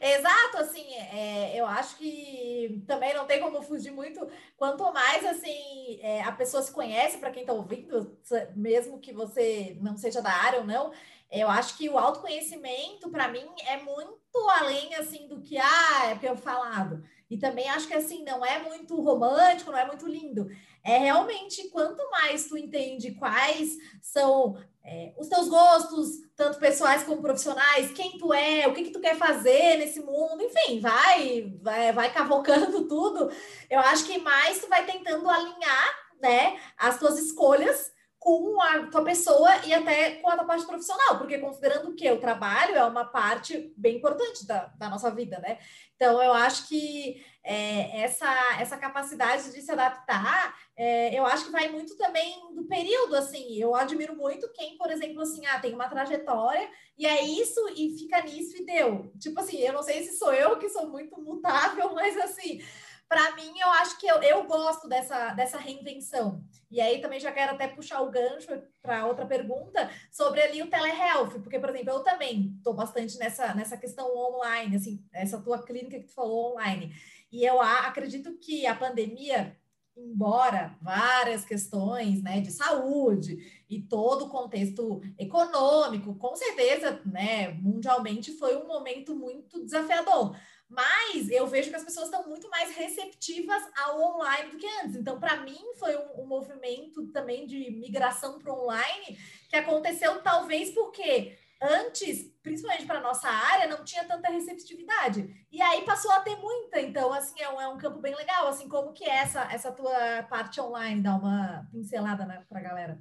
[0.00, 4.26] Exato, assim, é, eu acho que também não tem como fugir muito.
[4.56, 8.16] Quanto mais assim é, a pessoa se conhece, para quem está ouvindo,
[8.54, 10.92] mesmo que você não seja da área ou não,
[11.30, 14.16] eu acho que o autoconhecimento, para mim, é muito
[14.60, 17.02] além assim do que ah, é porque eu falado.
[17.28, 20.48] E também acho que assim não é muito romântico, não é muito lindo.
[20.84, 24.56] É realmente quanto mais tu entende quais são
[24.86, 29.00] é, os teus gostos, tanto pessoais como profissionais, quem tu é, o que, que tu
[29.00, 33.28] quer fazer nesse mundo, enfim, vai, vai, vai cavocando tudo.
[33.68, 37.92] Eu acho que mais tu vai tentando alinhar, né, as tuas escolhas
[38.26, 42.18] com a tua pessoa e até com a tua parte profissional, porque considerando que o
[42.18, 45.60] trabalho é uma parte bem importante da, da nossa vida, né?
[45.94, 51.52] Então, eu acho que é, essa, essa capacidade de se adaptar, é, eu acho que
[51.52, 55.72] vai muito também do período, assim, eu admiro muito quem, por exemplo, assim, ah, tem
[55.72, 59.12] uma trajetória e é isso e fica nisso e deu.
[59.20, 62.60] Tipo assim, eu não sei se sou eu que sou muito mutável, mas assim,
[63.08, 66.42] para mim, eu acho que eu, eu gosto dessa, dessa reinvenção.
[66.70, 68.48] E aí também já quero até puxar o gancho
[68.82, 73.54] para outra pergunta sobre ali o telehealth, porque, por exemplo, eu também estou bastante nessa,
[73.54, 76.92] nessa questão online, assim, essa tua clínica que tu falou online.
[77.30, 79.56] E eu acredito que a pandemia,
[79.96, 88.32] embora várias questões né, de saúde e todo o contexto econômico, com certeza, né, mundialmente
[88.32, 90.36] foi um momento muito desafiador.
[90.68, 94.96] Mas eu vejo que as pessoas estão muito mais receptivas ao online do que antes.
[94.96, 99.16] Então, para mim, foi um, um, movimento também de migração para online
[99.48, 105.46] que aconteceu talvez porque antes, principalmente para nossa área, não tinha tanta receptividade.
[105.52, 106.80] E aí passou a ter muita.
[106.80, 108.48] Então, assim, é um, é um campo bem legal.
[108.48, 111.00] Assim, como que é essa, essa tua parte online?
[111.00, 113.00] Dá uma pincelada né, para a galera.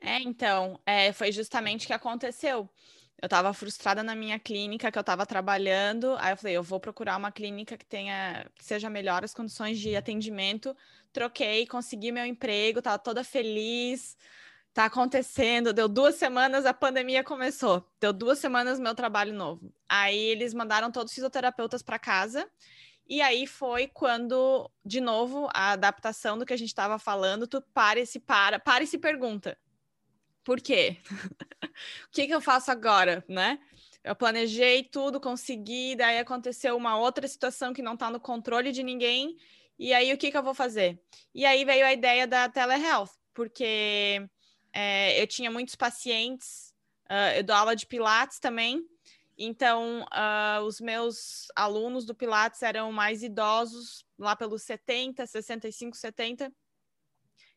[0.00, 2.68] É, então, é, foi justamente o que aconteceu.
[3.20, 6.16] Eu estava frustrada na minha clínica que eu estava trabalhando.
[6.18, 9.78] Aí eu falei, eu vou procurar uma clínica que tenha, que seja melhor as condições
[9.78, 10.76] de atendimento.
[11.12, 14.16] Troquei, consegui meu emprego, estava toda feliz.
[14.74, 17.88] Tá acontecendo, deu duas semanas, a pandemia começou.
[18.00, 19.72] Deu duas semanas meu trabalho novo.
[19.88, 22.50] Aí eles mandaram todos os fisioterapeutas para casa.
[23.06, 27.62] E aí foi quando, de novo, a adaptação do que a gente estava falando, tu
[27.72, 29.56] para e se para, para e se pergunta
[30.44, 30.98] por quê?
[32.06, 33.58] o que, que eu faço agora, né?
[34.04, 38.82] Eu planejei tudo, consegui, daí aconteceu uma outra situação que não está no controle de
[38.82, 39.36] ninguém,
[39.78, 41.00] e aí o que, que eu vou fazer?
[41.34, 44.22] E aí veio a ideia da telehealth, porque
[44.72, 46.74] é, eu tinha muitos pacientes,
[47.10, 48.86] uh, eu dou aula de Pilates também,
[49.38, 56.52] então uh, os meus alunos do Pilates eram mais idosos, lá pelos 70, 65, 70,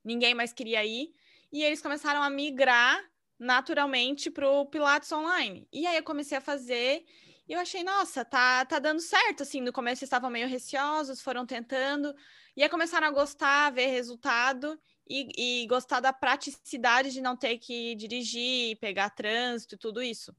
[0.01, 1.13] ninguém mais queria ir,
[1.51, 3.03] e eles começaram a migrar
[3.39, 5.67] naturalmente para o Pilates online.
[5.71, 7.05] E aí eu comecei a fazer
[7.47, 9.43] e eu achei, nossa, tá, tá dando certo.
[9.43, 12.13] Assim, no começo estavam meio receosos, foram tentando,
[12.55, 14.79] e aí começaram a gostar, ver resultado
[15.09, 20.35] e, e gostar da praticidade de não ter que dirigir, pegar trânsito e tudo isso.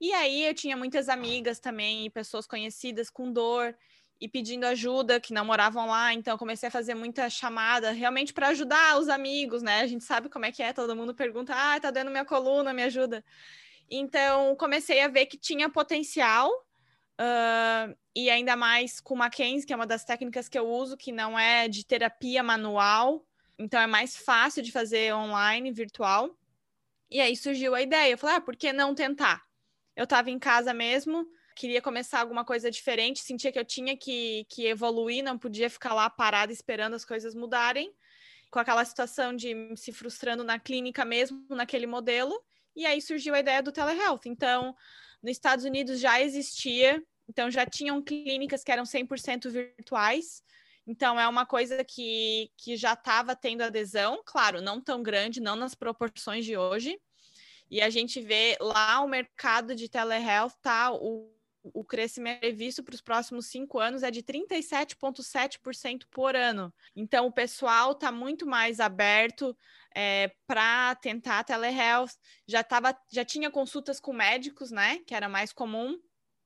[0.00, 3.76] E aí eu tinha muitas amigas também, pessoas conhecidas com dor
[4.20, 8.48] e pedindo ajuda, que não moravam lá, então comecei a fazer muita chamada, realmente para
[8.48, 9.80] ajudar os amigos, né?
[9.80, 12.72] A gente sabe como é que é, todo mundo pergunta: "Ah, tá dando minha coluna,
[12.74, 13.24] me ajuda".
[13.90, 16.50] Então comecei a ver que tinha potencial.
[17.20, 21.12] Uh, e ainda mais com Mackenzie, que é uma das técnicas que eu uso, que
[21.12, 23.26] não é de terapia manual,
[23.58, 26.34] então é mais fácil de fazer online, virtual.
[27.10, 28.12] E aí surgiu a ideia.
[28.12, 29.42] Eu falei, ah, por que não tentar?
[29.94, 34.46] Eu estava em casa mesmo, queria começar alguma coisa diferente, sentia que eu tinha que,
[34.48, 37.92] que evoluir, não podia ficar lá parada esperando as coisas mudarem,
[38.50, 42.34] com aquela situação de se frustrando na clínica mesmo, naquele modelo,
[42.74, 44.26] e aí surgiu a ideia do telehealth.
[44.26, 44.74] Então,
[45.22, 50.42] nos Estados Unidos já existia, então já tinham clínicas que eram 100% virtuais,
[50.90, 55.54] então, é uma coisa que, que já estava tendo adesão, claro, não tão grande, não
[55.54, 56.98] nas proporções de hoje.
[57.70, 60.92] E a gente vê lá o mercado de telehealth, tá?
[60.92, 61.32] O,
[61.62, 66.72] o crescimento previsto para os próximos cinco anos é de 37,7% por ano.
[66.96, 69.56] Então, o pessoal está muito mais aberto
[69.94, 72.12] é, para tentar telehealth.
[72.46, 74.98] Já, tava, já tinha consultas com médicos, né?
[75.06, 75.98] Que era mais comum.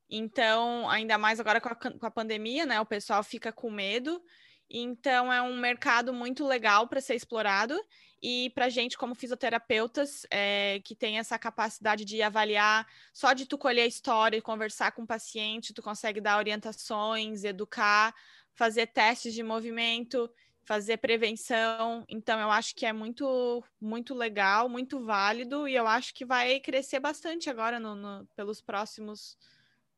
[0.08, 2.80] Então, ainda mais agora com a, com a pandemia, né?
[2.80, 4.22] O pessoal fica com medo.
[4.70, 7.78] Então, é um mercado muito legal para ser explorado.
[8.22, 13.58] E para gente, como fisioterapeutas, é, que tem essa capacidade de avaliar, só de tu
[13.58, 18.14] colher a história e conversar com o paciente, tu consegue dar orientações, educar
[18.54, 20.30] fazer testes de movimento,
[20.62, 22.04] fazer prevenção.
[22.08, 26.58] Então, eu acho que é muito, muito legal, muito válido, e eu acho que vai
[26.60, 29.36] crescer bastante agora no, no pelos próximos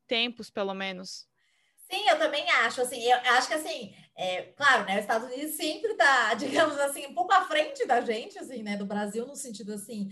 [0.07, 1.27] tempos, pelo menos.
[1.89, 5.55] Sim, eu também acho, assim, eu acho que assim, é, claro, né, os Estados Unidos
[5.55, 9.35] sempre tá, digamos assim, um pouco à frente da gente, assim, né, do Brasil, no
[9.35, 10.09] sentido assim,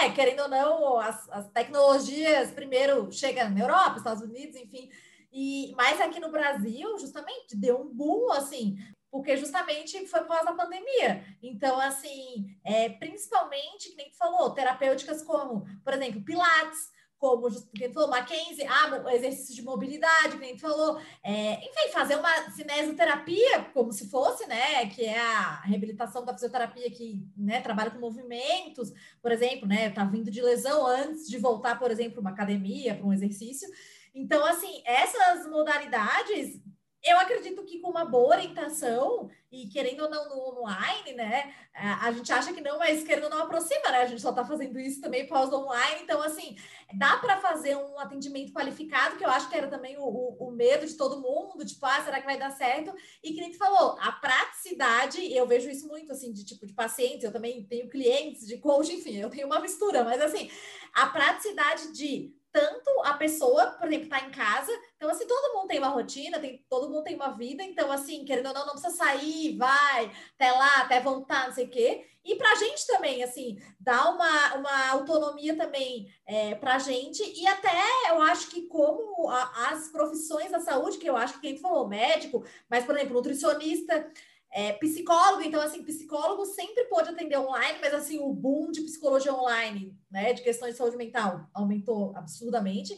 [0.00, 4.90] é, querendo ou não, as, as tecnologias primeiro chegam na Europa, Estados Unidos, enfim,
[5.30, 8.76] e mais aqui no Brasil, justamente, deu um boom, assim,
[9.10, 11.24] porque justamente foi pós a pandemia.
[11.42, 16.90] Então, assim, é, principalmente, que nem tu falou, terapêuticas como, por exemplo, Pilates,
[17.22, 23.66] como quem falou, Mackenzie, ah, exercício de mobilidade, quem falou, é, enfim, fazer uma cinesioterapia,
[23.72, 28.92] como se fosse, né, que é a reabilitação da fisioterapia que, né, trabalha com movimentos,
[29.22, 33.06] por exemplo, né, tá vindo de lesão antes de voltar, por exemplo, uma academia, para
[33.06, 33.68] um exercício.
[34.12, 36.60] Então, assim, essas modalidades
[37.04, 41.54] eu acredito que com uma boa orientação, e querendo ou não no online, né?
[41.74, 44.02] A gente acha que não, mas querendo ou não aproxima, né?
[44.02, 46.02] A gente só está fazendo isso também pós-online.
[46.02, 46.56] Então, assim,
[46.94, 50.50] dá para fazer um atendimento qualificado, que eu acho que era também o, o, o,
[50.52, 52.94] medo de todo mundo, tipo, ah, será que vai dar certo?
[53.22, 56.72] E que nem tu falou, a praticidade, eu vejo isso muito, assim, de tipo de
[56.72, 60.50] pacientes, eu também tenho clientes de coach, enfim, eu tenho uma mistura, mas assim,
[60.94, 64.70] a praticidade de tanto a pessoa, por exemplo, está em casa.
[64.96, 67.62] Então, assim, todo mundo tem uma rotina, tem, todo mundo tem uma vida.
[67.62, 71.66] Então, assim, querendo ou não, não precisa sair, vai até lá, até voltar, não sei
[71.66, 72.06] o quê.
[72.24, 77.22] E para a gente também, assim, dá uma, uma autonomia também é, para a gente.
[77.22, 77.70] E até
[78.10, 81.88] eu acho que, como a, as profissões da saúde, que eu acho que quem falou,
[81.88, 84.08] médico, mas, por exemplo, nutricionista
[84.52, 89.34] é, psicólogo, então, assim, psicólogo sempre pôde atender online, mas, assim, o boom de psicologia
[89.34, 92.96] online, né, de questões de saúde mental, aumentou absurdamente.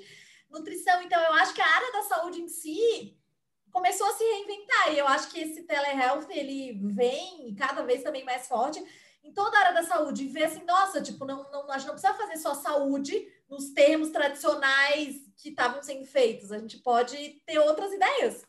[0.55, 3.19] Nutrição, então, eu acho que a área da saúde em si
[3.73, 8.25] começou a se reinventar, e eu acho que esse telehealth, ele vem cada vez também
[8.25, 8.81] mais forte
[9.25, 11.89] em toda a área da saúde, e ver assim, nossa, tipo, não, não, a gente
[11.89, 17.43] não precisa fazer só saúde nos termos tradicionais que estavam sendo feitos, a gente pode
[17.45, 18.47] ter outras ideias.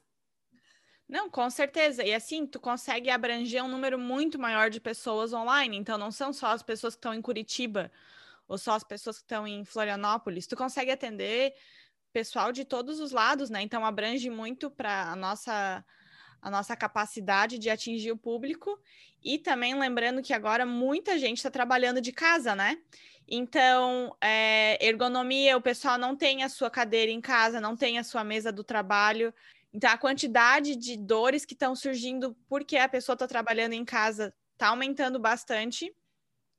[1.08, 2.04] Não, com certeza.
[2.04, 5.78] E assim, tu consegue abranger um número muito maior de pessoas online.
[5.78, 7.91] Então, não são só as pessoas que estão em Curitiba
[8.48, 10.48] ou só as pessoas que estão em Florianópolis.
[10.48, 11.54] Tu consegue atender
[12.15, 13.62] pessoal de todos os lados, né?
[13.62, 15.84] Então, abrange muito para a nossa
[16.41, 18.80] a nossa capacidade de atingir o público
[19.21, 22.78] e também lembrando que agora muita gente está trabalhando de casa, né?
[23.28, 28.04] Então, é, ergonomia, o pessoal não tem a sua cadeira em casa, não tem a
[28.04, 29.34] sua mesa do trabalho.
[29.73, 34.34] Então, a quantidade de dores que estão surgindo porque a pessoa está trabalhando em casa
[34.54, 35.93] está aumentando bastante.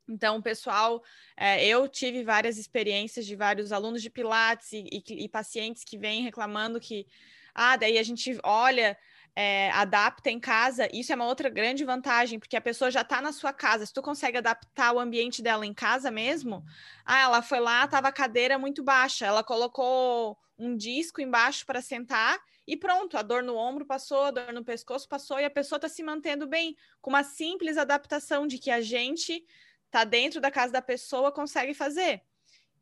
[0.09, 1.03] Então, pessoal,
[1.37, 5.99] é, eu tive várias experiências de vários alunos de Pilates e, e, e pacientes que
[5.99, 7.07] vêm reclamando que,
[7.55, 8.97] ah, daí a gente olha,
[9.35, 10.89] é, adapta em casa.
[10.93, 13.85] Isso é uma outra grande vantagem, porque a pessoa já está na sua casa.
[13.85, 16.65] Se tu consegue adaptar o ambiente dela em casa mesmo,
[17.05, 21.83] ah, ela foi lá, estava a cadeira muito baixa, ela colocou um disco embaixo para
[21.83, 25.51] sentar e pronto, a dor no ombro passou, a dor no pescoço passou e a
[25.51, 29.45] pessoa está se mantendo bem, com uma simples adaptação de que a gente
[29.87, 32.23] está dentro da casa da pessoa consegue fazer.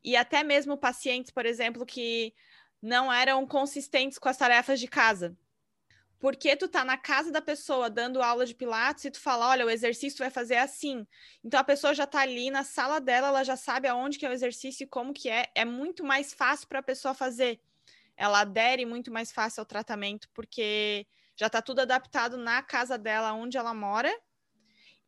[0.03, 2.33] E até mesmo pacientes, por exemplo, que
[2.81, 5.35] não eram consistentes com as tarefas de casa.
[6.19, 9.65] Porque tu tá na casa da pessoa dando aula de pilates e tu fala, olha,
[9.65, 11.05] o exercício vai fazer assim.
[11.43, 14.29] Então a pessoa já tá ali na sala dela, ela já sabe aonde que é
[14.29, 15.47] o exercício e como que é.
[15.55, 17.59] É muito mais fácil para a pessoa fazer
[18.17, 23.33] ela adere muito mais fácil ao tratamento, porque já está tudo adaptado na casa dela,
[23.33, 24.11] onde ela mora.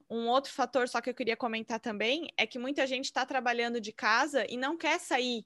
[0.10, 3.82] Um outro fator só que eu queria comentar também é que muita gente está trabalhando
[3.82, 5.46] de casa e não quer sair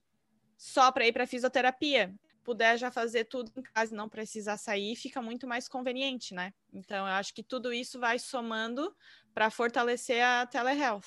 [0.58, 2.13] só para ir para fisioterapia.
[2.43, 6.54] Puder já fazer tudo em casa e não precisar sair, fica muito mais conveniente, né?
[6.74, 8.95] Então, eu acho que tudo isso vai somando
[9.34, 11.06] para fortalecer a telehealth.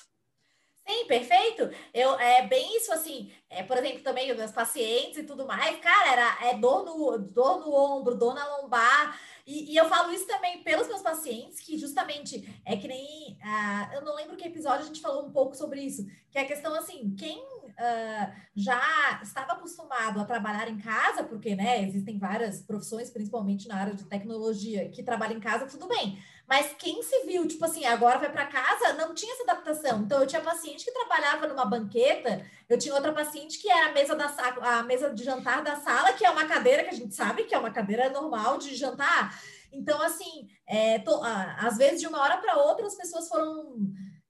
[0.87, 1.69] Sim, perfeito.
[1.91, 5.79] Eu, é bem isso, assim, é, por exemplo, também os meus pacientes e tudo mais,
[5.79, 10.11] cara, era é dor no, dor no ombro, dor na lombar, e, e eu falo
[10.11, 14.47] isso também pelos meus pacientes, que justamente é que nem, ah, eu não lembro que
[14.47, 18.33] episódio a gente falou um pouco sobre isso, que é a questão, assim, quem uh,
[18.55, 23.93] já estava acostumado a trabalhar em casa, porque, né, existem várias profissões, principalmente na área
[23.93, 26.19] de tecnologia, que trabalham em casa, tudo bem.
[26.47, 30.01] Mas quem se viu, tipo assim, agora vai para casa, não tinha essa adaptação.
[30.01, 33.93] Então, eu tinha paciente que trabalhava numa banqueta, eu tinha outra paciente que era a
[33.93, 34.27] mesa, da,
[34.61, 37.55] a mesa de jantar da sala, que é uma cadeira que a gente sabe que
[37.55, 39.35] é uma cadeira normal de jantar.
[39.75, 43.77] Então, assim, é, tô, às vezes, de uma hora para outra, as pessoas foram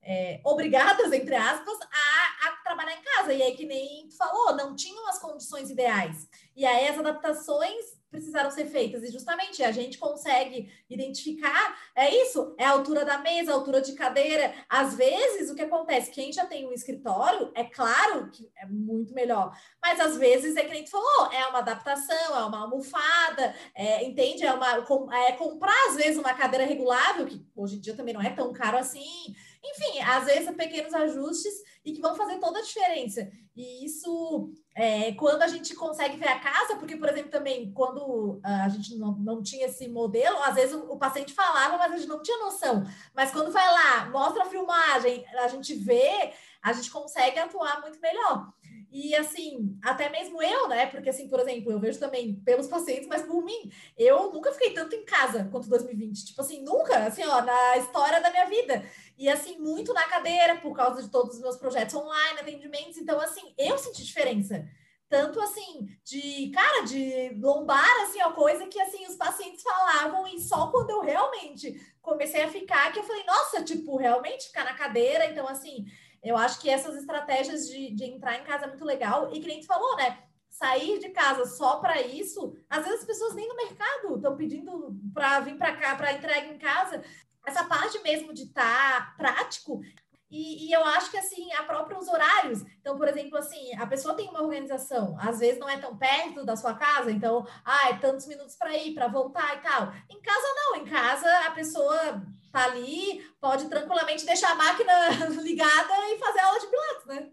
[0.02, 3.34] é, obrigadas, entre aspas, a, a, trabalhar em casa.
[3.34, 6.28] E aí, que nem tu falou, não tinham as condições ideais.
[6.56, 9.04] E aí, as adaptações precisaram ser feitas.
[9.04, 13.82] E justamente a gente consegue identificar, é isso, é a altura da mesa, a altura
[13.82, 14.54] de cadeira.
[14.68, 19.14] Às vezes, o que acontece, quem já tem um escritório, é claro que é muito
[19.14, 23.56] melhor, mas às vezes é que a gente falou, é uma adaptação, é uma almofada,
[23.76, 24.46] é, entende?
[24.46, 24.86] É, uma,
[25.18, 28.52] é comprar, às vezes, uma cadeira regulável, que hoje em dia também não é tão
[28.52, 29.36] caro assim.
[29.68, 31.54] Enfim, às vezes, pequenos ajustes
[31.84, 33.30] e que vão fazer toda a diferença.
[33.56, 38.40] E isso, é, quando a gente consegue ver a casa, porque, por exemplo, também, quando
[38.44, 41.98] a gente não, não tinha esse modelo, às vezes o, o paciente falava, mas a
[41.98, 42.84] gente não tinha noção.
[43.14, 48.00] Mas quando vai lá, mostra a filmagem, a gente vê, a gente consegue atuar muito
[48.00, 48.54] melhor.
[48.98, 50.86] E assim, até mesmo eu, né?
[50.86, 54.72] Porque assim, por exemplo, eu vejo também pelos pacientes, mas por mim, eu nunca fiquei
[54.72, 56.28] tanto em casa quanto 2020.
[56.28, 58.86] Tipo assim, nunca, assim, ó, na história da minha vida.
[59.18, 62.98] E assim, muito na cadeira, por causa de todos os meus projetos online, atendimentos.
[62.98, 64.66] Então, assim, eu senti diferença.
[65.10, 70.40] Tanto assim, de, cara, de lombar, assim, ó, coisa que, assim, os pacientes falavam, e
[70.40, 74.74] só quando eu realmente comecei a ficar, que eu falei, nossa, tipo, realmente ficar na
[74.74, 75.26] cadeira.
[75.26, 75.86] Então, assim,
[76.26, 79.34] eu acho que essas estratégias de, de entrar em casa é muito legal.
[79.34, 80.18] E que nem tu falou, né?
[80.50, 84.98] sair de casa só para isso, às vezes as pessoas nem no mercado estão pedindo
[85.14, 87.04] para vir para cá, para entrega em casa
[87.46, 89.82] essa parte mesmo de estar tá prático.
[90.30, 92.62] E, e, eu acho que assim, a própria os horários.
[92.80, 96.44] Então, por exemplo, assim, a pessoa tem uma organização, às vezes não é tão perto
[96.44, 99.94] da sua casa, então, ah, é tantos minutos para ir, para voltar e tal.
[100.10, 104.94] Em casa não, em casa a pessoa tá ali, pode tranquilamente deixar a máquina
[105.44, 107.30] ligada e fazer aula de pilates, né?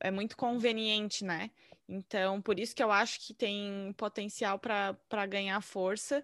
[0.00, 1.50] É muito conveniente, né?
[1.88, 6.22] Então, por isso que eu acho que tem potencial para ganhar força.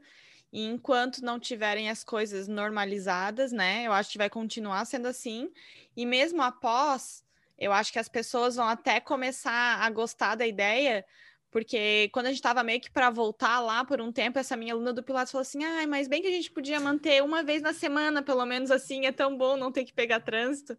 [0.53, 3.84] E enquanto não tiverem as coisas normalizadas, né?
[3.86, 5.50] Eu acho que vai continuar sendo assim.
[5.96, 7.24] E mesmo após,
[7.59, 11.05] eu acho que as pessoas vão até começar a gostar da ideia,
[11.50, 14.74] porque quando a gente estava meio que para voltar lá por um tempo, essa minha
[14.74, 17.62] aluna do Pilates falou assim: ai, mas bem que a gente podia manter uma vez
[17.62, 20.76] na semana, pelo menos assim, é tão bom não ter que pegar trânsito.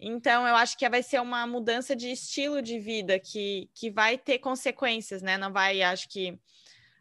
[0.00, 4.16] Então, eu acho que vai ser uma mudança de estilo de vida que, que vai
[4.16, 5.36] ter consequências, né?
[5.36, 6.38] Não vai, acho que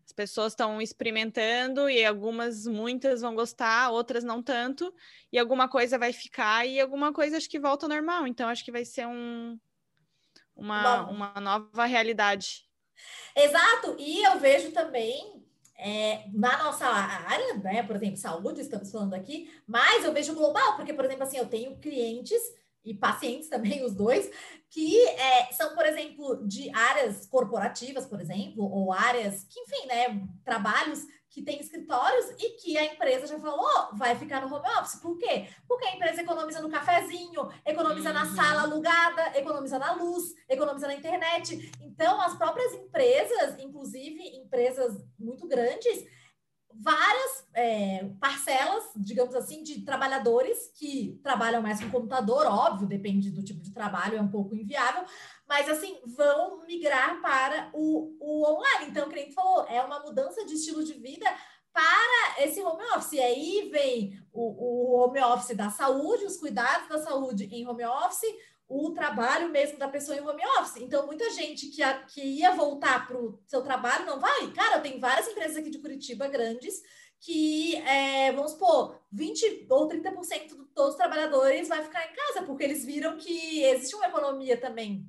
[0.09, 4.91] as pessoas estão experimentando e algumas, muitas vão gostar, outras não tanto,
[5.31, 8.25] e alguma coisa vai ficar e alguma coisa acho que volta ao normal.
[8.25, 9.55] Então, acho que vai ser um,
[10.55, 12.67] uma, uma nova realidade.
[13.35, 15.45] Exato, e eu vejo também
[15.77, 20.75] é, na nossa área, né, por exemplo, saúde, estamos falando aqui, mas eu vejo global,
[20.75, 22.41] porque, por exemplo, assim, eu tenho clientes
[22.83, 24.29] e pacientes também, os dois,
[24.69, 30.27] que é, são, por exemplo, de áreas corporativas, por exemplo, ou áreas que, enfim, né,
[30.43, 34.99] trabalhos que têm escritórios e que a empresa já falou, vai ficar no home office.
[34.99, 35.47] Por quê?
[35.67, 38.15] Porque a empresa economiza no cafezinho, economiza uhum.
[38.15, 41.71] na sala alugada, economiza na luz, economiza na internet.
[41.81, 46.03] Então, as próprias empresas, inclusive empresas muito grandes,
[46.81, 53.43] várias é, parcelas, digamos assim, de trabalhadores que trabalham mais com computador, óbvio, depende do
[53.43, 55.03] tipo de trabalho, é um pouco inviável,
[55.47, 58.89] mas assim, vão migrar para o, o online.
[58.89, 61.25] Então, o cliente falou, é uma mudança de estilo de vida
[61.73, 63.13] para esse home office.
[63.13, 67.85] E aí vem o, o home office da saúde, os cuidados da saúde em home
[67.85, 68.33] office,
[68.69, 70.77] o trabalho mesmo da pessoa em home office.
[70.77, 74.51] Então, muita gente que, a, que ia voltar para o seu trabalho não vai.
[74.51, 76.79] Cara, tem várias empresas aqui de Curitiba grandes
[77.19, 82.45] que, é, vamos supor, 20 ou 30% de todos os trabalhadores vai ficar em casa,
[82.45, 85.05] porque eles viram que existe uma economia também.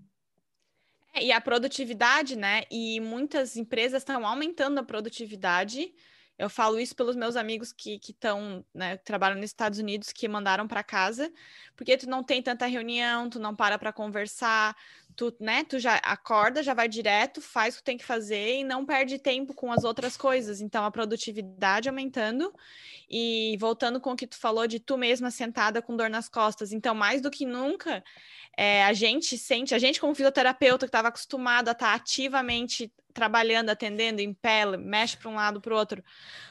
[1.13, 2.65] É, e a produtividade, né?
[2.71, 5.93] E muitas empresas estão aumentando a produtividade
[6.41, 10.67] eu falo isso pelos meus amigos que estão, né, trabalham nos Estados Unidos, que mandaram
[10.67, 11.31] para casa,
[11.77, 14.75] porque tu não tem tanta reunião, tu não para para conversar,
[15.15, 18.65] tu, né, tu já acorda, já vai direto, faz o que tem que fazer e
[18.65, 20.63] não perde tempo com as outras coisas.
[20.63, 22.51] Então, a produtividade aumentando
[23.09, 26.73] e voltando com o que tu falou de tu mesma sentada com dor nas costas.
[26.73, 28.03] Então, mais do que nunca,
[28.57, 32.91] é, a gente sente, a gente como fisioterapeuta que estava acostumado a estar tá ativamente
[33.13, 36.03] trabalhando, atendendo em pé, mexe para um lado para o outro,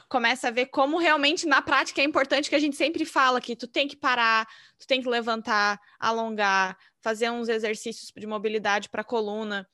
[0.08, 3.56] começa a ver como realmente na prática é importante que a gente sempre fala que
[3.56, 4.46] tu tem que parar,
[4.78, 9.68] tu tem que levantar, alongar, fazer uns exercícios de mobilidade para a coluna,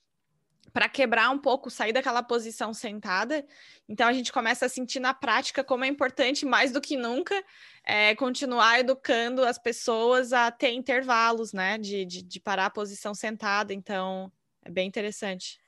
[0.77, 3.47] para quebrar um pouco, sair daquela posição sentada.
[3.89, 7.35] Então a gente começa a sentir na prática como é importante mais do que nunca
[7.83, 13.15] é, continuar educando as pessoas a ter intervalos, né, de, de, de parar a posição
[13.15, 13.73] sentada.
[13.73, 14.31] Então
[14.63, 15.59] é bem interessante.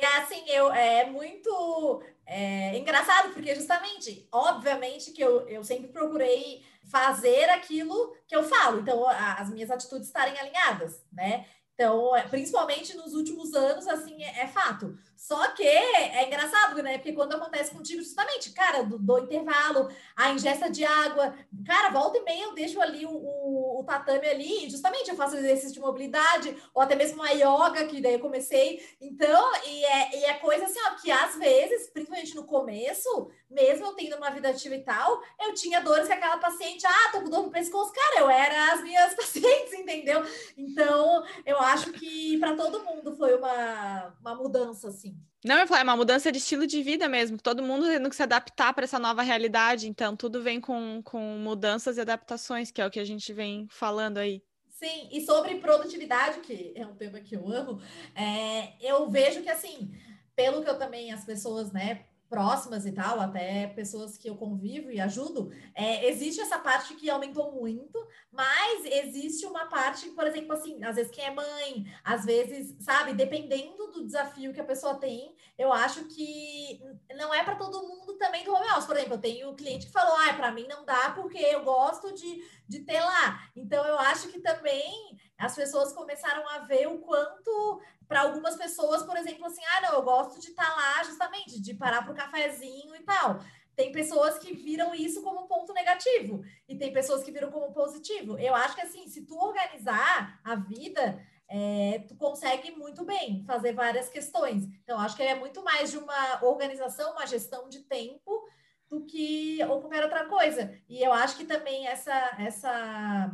[0.00, 6.62] E assim, eu, é muito é, engraçado, porque justamente, obviamente, que eu, eu sempre procurei
[6.90, 11.46] fazer aquilo que eu falo, então as minhas atitudes estarem alinhadas, né?
[11.74, 14.96] Então, é, principalmente nos últimos anos, assim, é, é fato.
[15.26, 16.98] Só que é engraçado, né?
[16.98, 21.34] Porque quando acontece contigo, justamente, cara, do, do intervalo, a ingesta de água,
[21.66, 25.36] cara, volta e meia eu deixo ali o, o, o, tatame ali, justamente eu faço
[25.36, 28.86] exercício de mobilidade, ou até mesmo uma yoga, que daí eu comecei.
[29.00, 33.86] Então, e é, e é coisa assim, ó, que às vezes, principalmente no começo, mesmo
[33.86, 37.22] eu tendo uma vida ativa e tal, eu tinha dores que aquela paciente, ah, tô
[37.22, 40.22] com dor no pescoço, cara, eu era as minhas pacientes, entendeu?
[40.54, 45.13] Então, eu acho que para todo mundo foi uma, uma mudança, assim.
[45.44, 48.16] Não, eu falei, é uma mudança de estilo de vida mesmo, todo mundo tendo que
[48.16, 52.80] se adaptar para essa nova realidade, então tudo vem com, com mudanças e adaptações, que
[52.80, 54.42] é o que a gente vem falando aí.
[54.70, 57.78] Sim, e sobre produtividade, que é um tema que eu amo,
[58.14, 59.92] é, eu vejo que, assim,
[60.34, 64.90] pelo que eu também, as pessoas, né, próximas e tal, até pessoas que eu convivo
[64.90, 67.96] e ajudo, é, existe essa parte que aumentou muito,
[68.32, 73.14] mas existe uma parte, por exemplo, assim, às vezes quem é mãe, às vezes, sabe,
[73.14, 76.80] dependendo do desafio que a pessoa tem, eu acho que
[77.16, 78.86] não é para todo mundo também do home office.
[78.86, 81.62] Por exemplo, eu tenho um cliente que falou, ah, para mim não dá porque eu
[81.62, 83.48] gosto de, de ter lá.
[83.54, 89.02] Então, eu acho que também as pessoas começaram a ver o quanto para algumas pessoas,
[89.02, 92.12] por exemplo, assim, ah, não, eu gosto de estar tá lá justamente, de parar para
[92.12, 93.40] o cafezinho e tal.
[93.74, 97.72] Tem pessoas que viram isso como um ponto negativo e tem pessoas que viram como
[97.72, 98.38] positivo.
[98.38, 103.72] Eu acho que assim, se tu organizar a vida, é, tu consegue muito bem fazer
[103.72, 104.64] várias questões.
[104.82, 108.43] Então, acho que é muito mais de uma organização, uma gestão de tempo
[108.88, 110.72] do que ou qualquer outra coisa.
[110.88, 113.30] E eu acho que também essa essa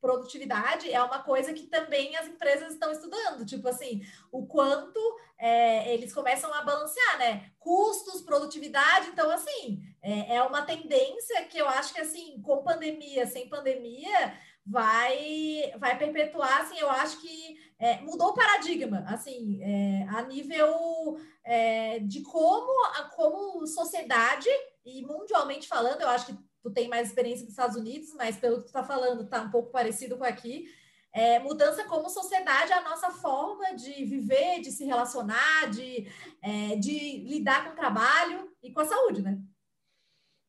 [0.00, 4.00] produtividade é uma coisa que também as empresas estão estudando, tipo assim,
[4.32, 4.98] o quanto
[5.38, 7.50] é, eles começam a balancear, né?
[7.58, 13.26] Custos, produtividade, então assim, é, é, uma tendência que eu acho que assim, com pandemia,
[13.26, 14.34] sem pandemia,
[14.64, 21.18] vai vai perpetuar, assim, eu acho que é, mudou o paradigma, assim, é, a nível
[21.44, 22.72] é, de como,
[23.14, 24.48] como sociedade
[24.84, 28.56] e mundialmente falando, eu acho que tu tem mais experiência nos Estados Unidos, mas pelo
[28.56, 30.66] que tu está falando, está um pouco parecido com aqui.
[31.12, 36.06] É, mudança como sociedade, a nossa forma de viver, de se relacionar, de,
[36.40, 39.38] é, de lidar com o trabalho e com a saúde, né?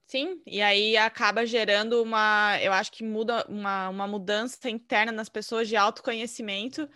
[0.05, 5.29] Sim, e aí acaba gerando uma, eu acho que muda uma, uma mudança interna nas
[5.29, 6.87] pessoas de autoconhecimento,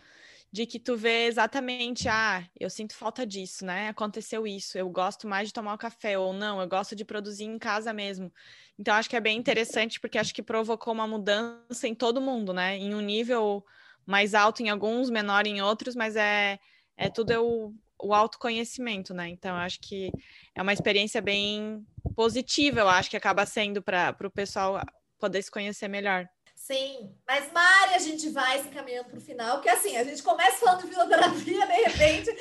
[0.55, 3.89] de que tu vê exatamente, ah, eu sinto falta disso, né?
[3.89, 7.43] Aconteceu isso, eu gosto mais de tomar o café, ou não, eu gosto de produzir
[7.43, 8.31] em casa mesmo.
[8.79, 12.53] Então, acho que é bem interessante, porque acho que provocou uma mudança em todo mundo,
[12.53, 12.77] né?
[12.77, 13.65] Em um nível
[14.05, 16.57] mais alto em alguns, menor em outros, mas é,
[16.95, 19.27] é tudo é o, o autoconhecimento, né?
[19.27, 20.09] Então, acho que
[20.55, 21.85] é uma experiência bem
[22.15, 24.81] positiva, eu acho que acaba sendo para o pessoal
[25.19, 26.25] poder se conhecer melhor.
[26.65, 30.23] Sim, mas Mari, a gente vai se caminhando para o final, porque assim, a gente
[30.23, 32.31] começa falando de fisioterapia, de repente,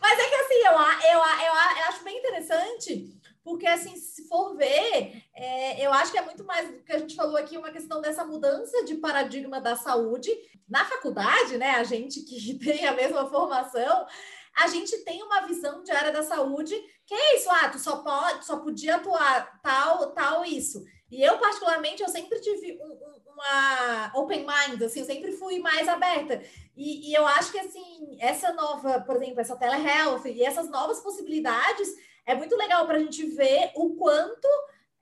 [0.00, 0.72] mas é que assim, eu,
[1.12, 3.18] eu, eu, eu acho bem interessante
[3.48, 6.98] porque, assim, se for ver, é, eu acho que é muito mais do que a
[6.98, 10.30] gente falou aqui, uma questão dessa mudança de paradigma da saúde.
[10.68, 14.06] Na faculdade, né, a gente que tem a mesma formação,
[14.54, 16.74] a gente tem uma visão de área da saúde
[17.06, 20.84] que é isso, ah, tu só pode, só podia atuar tal, tal, isso.
[21.10, 25.58] E eu, particularmente, eu sempre tive um, um, uma open mind, assim, eu sempre fui
[25.58, 26.42] mais aberta.
[26.76, 31.00] E, e, eu acho que, assim, essa nova, por exemplo, essa telehealth e essas novas
[31.00, 31.88] possibilidades
[32.26, 34.46] é muito legal para a gente ver o quanto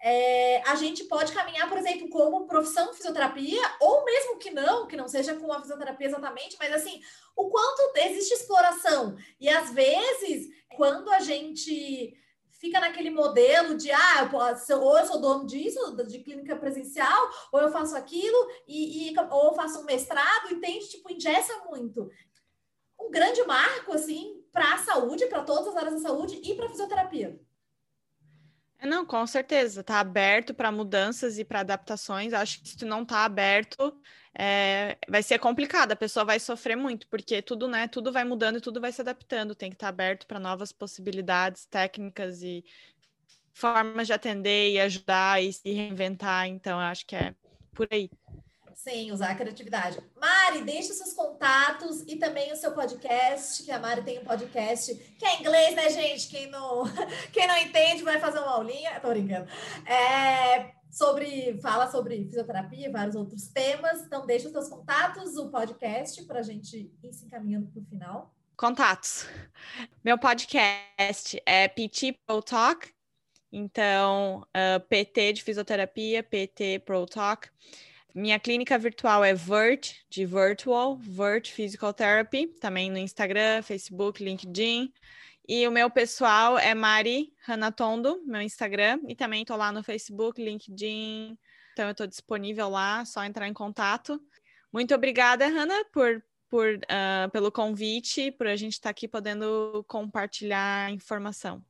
[0.00, 4.86] é, a gente pode caminhar, por exemplo, como profissão de fisioterapia, ou mesmo que não,
[4.86, 7.00] que não seja com a fisioterapia exatamente, mas assim,
[7.34, 9.16] o quanto existe exploração.
[9.40, 12.14] E às vezes, quando a gente
[12.58, 17.30] fica naquele modelo de ah, eu posso, ou eu sou dono disso, de clínica presencial,
[17.52, 20.88] ou eu faço aquilo, e, e ou eu faço um mestrado, entende?
[20.88, 22.10] Tipo, ingessa muito.
[22.98, 26.68] Um grande marco, assim, para a saúde, para todas as áreas da saúde e para
[26.68, 27.38] fisioterapia.
[28.78, 32.32] É, não, com certeza, tá aberto para mudanças e para adaptações.
[32.32, 33.98] Acho que se não tá aberto,
[34.38, 38.58] é, vai ser complicado, a pessoa vai sofrer muito, porque tudo, né, tudo vai mudando
[38.58, 39.54] e tudo vai se adaptando.
[39.54, 42.64] Tem que estar tá aberto para novas possibilidades técnicas e
[43.54, 46.46] formas de atender e ajudar e se reinventar.
[46.46, 47.34] Então, acho que é
[47.72, 48.10] por aí.
[48.76, 49.98] Sim, usar a criatividade.
[50.20, 54.94] Mari, deixe seus contatos e também o seu podcast, que a Mari tem um podcast
[55.18, 56.28] que é inglês, né, gente?
[56.28, 56.84] Quem não,
[57.32, 59.00] quem não entende vai fazer uma aulinha.
[59.00, 59.50] Tô brincando.
[59.86, 64.02] É, sobre, fala sobre fisioterapia e vários outros temas.
[64.02, 67.84] Então, deixe os seus contatos, o podcast, para a gente ir se encaminhando para o
[67.86, 68.34] final.
[68.56, 69.26] Contatos.
[70.04, 72.94] Meu podcast é PT Pro Talk.
[73.50, 77.48] Então, uh, ah, PT de fisioterapia, PT Pro Talk.
[78.16, 84.90] Minha clínica virtual é Vert, de Virtual, Vert Physical Therapy, também no Instagram, Facebook, LinkedIn.
[85.46, 90.42] E o meu pessoal é Mari Hanatondo, meu Instagram, e também estou lá no Facebook,
[90.42, 91.38] LinkedIn,
[91.74, 94.18] então eu estou disponível lá, só entrar em contato.
[94.72, 99.84] Muito obrigada, Hanna, por, por, uh, pelo convite, por a gente estar tá aqui podendo
[99.86, 101.62] compartilhar informação.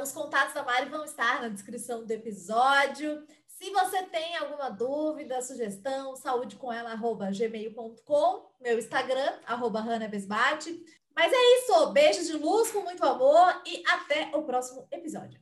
[0.00, 3.22] Os contatos da Mari vão estar na descrição do episódio.
[3.62, 9.80] Se você tem alguma dúvida, sugestão, saudecoela.gmail.com, meu Instagram, arroba
[11.14, 15.40] Mas é isso, beijos de luz com muito amor e até o próximo episódio.